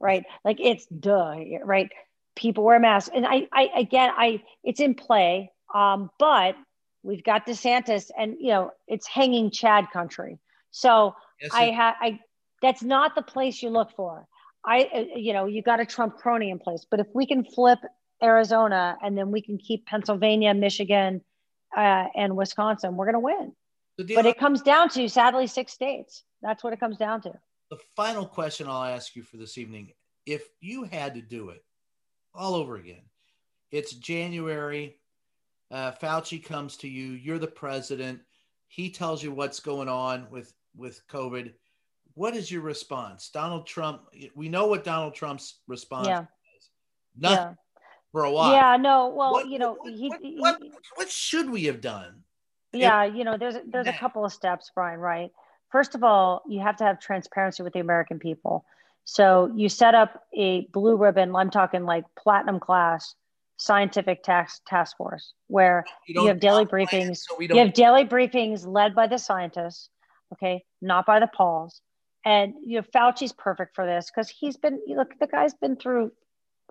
[0.00, 0.24] right?
[0.44, 1.90] Like it's duh, right?
[2.34, 6.56] People wear masks, and I, I again, I it's in play, um, but
[7.02, 10.38] we've got DeSantis, and you know it's hanging Chad country.
[10.70, 12.20] So yes, I have, I
[12.62, 14.26] that's not the place you look for.
[14.64, 17.44] I, uh, you know, you got a Trump crony in place, but if we can
[17.44, 17.80] flip
[18.22, 21.20] Arizona and then we can keep Pennsylvania, Michigan,
[21.76, 23.52] uh, and Wisconsin, we're going to win
[24.14, 26.24] but it comes down to sadly six states.
[26.42, 27.32] That's what it comes down to.
[27.70, 29.92] The final question I'll ask you for this evening:
[30.26, 31.64] If you had to do it
[32.34, 33.02] all over again,
[33.70, 34.98] it's January.
[35.70, 37.12] Uh, Fauci comes to you.
[37.12, 38.20] You're the president.
[38.68, 41.52] He tells you what's going on with with COVID.
[42.14, 44.02] What is your response, Donald Trump?
[44.34, 46.20] We know what Donald Trump's response yeah.
[46.58, 46.68] is.
[47.18, 47.54] Nothing yeah.
[48.12, 48.52] for a while.
[48.52, 48.76] Yeah.
[48.76, 49.08] No.
[49.08, 52.22] Well, what, you know, what, he, what, what, what should we have done?
[52.72, 55.30] Yeah you know there's there's a couple of steps brian right?
[55.70, 58.64] First of all you have to have transparency with the american people.
[59.04, 63.14] So you set up a blue ribbon i'm talking like platinum class
[63.56, 67.18] scientific task task force where you, you have daily briefings.
[67.18, 69.88] so you have daily briefings led by the scientists
[70.32, 70.64] okay?
[70.80, 71.80] Not by the pauls.
[72.24, 76.12] And you know fauci's perfect for this because he's been look the guy's been through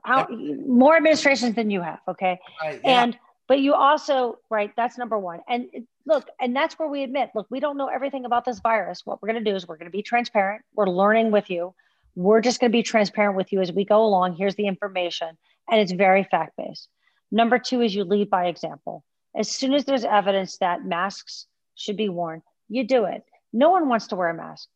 [0.01, 2.39] how more administrations than you have okay?
[2.61, 3.03] Right, yeah.
[3.03, 3.19] and
[3.51, 5.41] but you also right that's number one.
[5.45, 5.67] And
[6.05, 9.01] look and that's where we admit look we don't know everything about this virus.
[9.03, 10.61] What we're going to do is we're going to be transparent.
[10.73, 11.75] We're learning with you.
[12.15, 14.37] We're just going to be transparent with you as we go along.
[14.37, 15.37] Here's the information.
[15.69, 16.87] And it's very fact based
[17.29, 19.03] number two is you lead by example.
[19.35, 21.45] As soon as there's evidence that masks
[21.75, 23.21] should be worn you do it.
[23.51, 24.69] No one wants to wear a mask.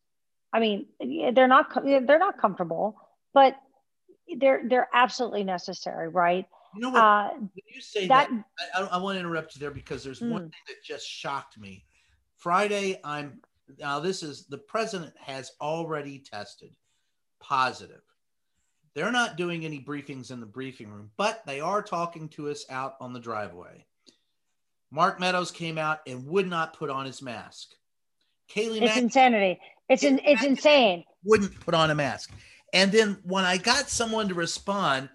[0.52, 0.84] I mean
[1.32, 3.00] they're not they're not comfortable
[3.32, 3.56] but
[4.36, 6.44] they're they're absolutely necessary right
[6.76, 7.02] you know what?
[7.02, 10.30] Uh, you say that, that I, I, want to interrupt you there because there's mm.
[10.30, 11.84] one thing that just shocked me.
[12.36, 13.40] Friday, I'm
[13.78, 13.98] now.
[13.98, 16.76] This is the president has already tested
[17.40, 18.02] positive.
[18.94, 22.64] They're not doing any briefings in the briefing room, but they are talking to us
[22.70, 23.84] out on the driveway.
[24.90, 27.74] Mark Meadows came out and would not put on his mask.
[28.48, 29.60] Kayleigh It's Mack insanity.
[29.88, 31.04] It's in, it's insane.
[31.24, 32.32] wouldn't put on a mask.
[32.72, 35.08] And then when I got someone to respond,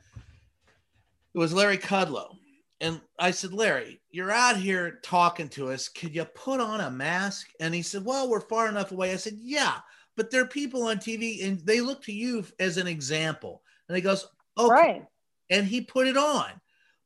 [1.34, 2.36] it was Larry Kudlow.
[2.80, 5.88] And I said, Larry, you're out here talking to us.
[5.88, 7.48] Could you put on a mask?
[7.60, 9.14] And he said, Well, we're far enough away.
[9.14, 9.76] I said, Yeah,
[10.18, 13.62] but there are people on TV and they look to you as an example.
[13.88, 14.28] And he goes,
[14.58, 14.72] Okay.
[14.72, 15.06] Right.
[15.52, 16.50] And he put it on.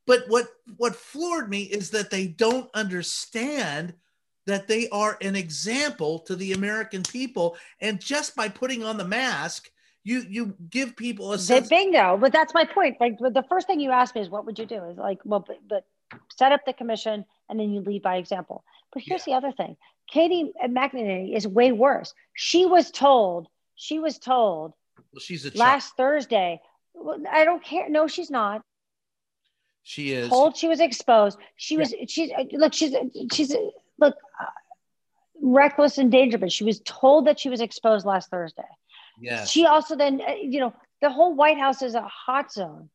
[0.08, 0.48] But what
[0.78, 3.94] what floored me is that they don't understand
[4.46, 7.58] that they are an example to the American people.
[7.82, 9.70] And just by putting on the mask,
[10.06, 11.68] you you give people a sense.
[11.68, 12.16] bingo.
[12.18, 12.98] But that's my point.
[13.02, 14.86] Like the first thing you asked me is what would you do?
[14.86, 15.84] Is like, well, but, but
[16.34, 18.64] set up the commission and then you lead by example.
[18.94, 19.76] But here's the other thing.
[20.08, 22.14] Katie McEnany is way worse.
[22.36, 24.74] She was told, she was told
[25.12, 25.60] Well, she's a child.
[25.60, 26.62] last Thursday.
[26.94, 27.90] Well, I don't care.
[27.90, 28.62] No, she's not.
[29.82, 30.30] She is.
[30.30, 31.40] Told she was exposed.
[31.56, 31.94] She was.
[32.08, 32.74] She's look.
[32.74, 32.96] She's
[33.32, 33.56] she's
[34.00, 34.46] look uh,
[35.42, 36.54] reckless and dangerous.
[36.54, 38.64] She was told that she was exposed last Thursday.
[39.20, 39.50] Yes.
[39.50, 42.90] She also then, uh, you know, the whole White House is a hot zone.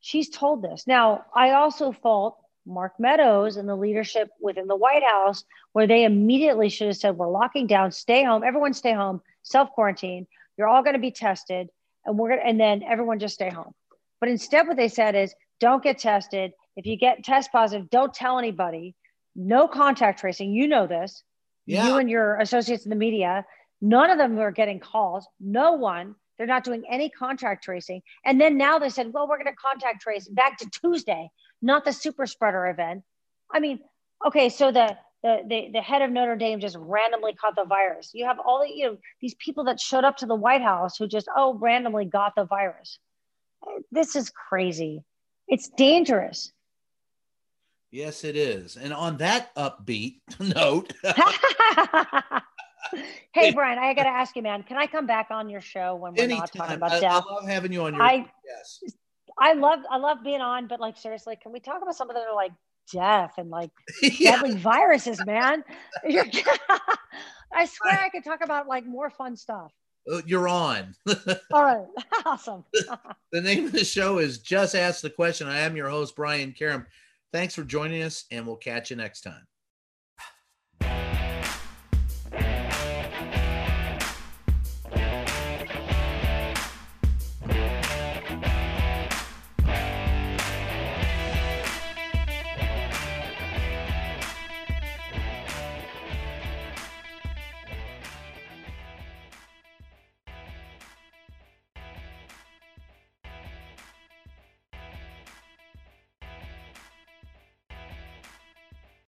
[0.00, 0.86] She's told this.
[0.86, 6.04] Now, I also fault Mark Meadows and the leadership within the White House, where they
[6.04, 10.26] immediately should have said, We're locking down, stay home, everyone stay home, self quarantine.
[10.56, 11.68] You're all going to be tested,
[12.04, 13.72] and we're going to, and then everyone just stay home.
[14.20, 16.52] But instead, what they said is, Don't get tested.
[16.76, 18.94] If you get test positive, don't tell anybody.
[19.34, 20.52] No contact tracing.
[20.52, 21.22] You know this.
[21.66, 21.86] Yeah.
[21.88, 23.44] You and your associates in the media,
[23.82, 25.26] none of them are getting calls.
[25.38, 26.14] No one.
[26.38, 28.00] They're not doing any contact tracing.
[28.24, 31.30] And then now they said, well, we're going to contact trace back to Tuesday,
[31.60, 33.02] not the super spreader event.
[33.52, 33.80] I mean,
[34.26, 38.10] okay, so the the, the, the head of Notre Dame just randomly caught the virus.
[38.12, 40.96] You have all the, you know, these people that showed up to the White House
[40.96, 42.98] who just, oh, randomly got the virus.
[43.92, 45.04] This is crazy.
[45.46, 46.52] It's dangerous.
[47.90, 48.76] yes, it is.
[48.76, 50.92] And on that upbeat note,
[53.32, 54.62] hey Brian, I got to ask you, man.
[54.62, 57.46] Can I come back on your show when we're not talking about I, I love
[57.46, 58.02] having you on your.
[58.02, 58.82] I yes.
[59.38, 62.26] I love I love being on, but like seriously, can we talk about something that
[62.26, 62.52] are like
[62.92, 63.70] death and like
[64.02, 64.32] yeah.
[64.32, 65.64] deadly viruses, man?
[66.04, 69.72] I swear I could talk about like more fun stuff.
[70.10, 70.94] Uh, You're on.
[71.52, 71.86] All right,
[72.26, 72.64] awesome.
[73.30, 75.46] the name of the show is Just Ask the Question.
[75.46, 76.86] I am your host, Brian Karem.
[77.32, 79.46] Thanks for joining us, and we'll catch you next time.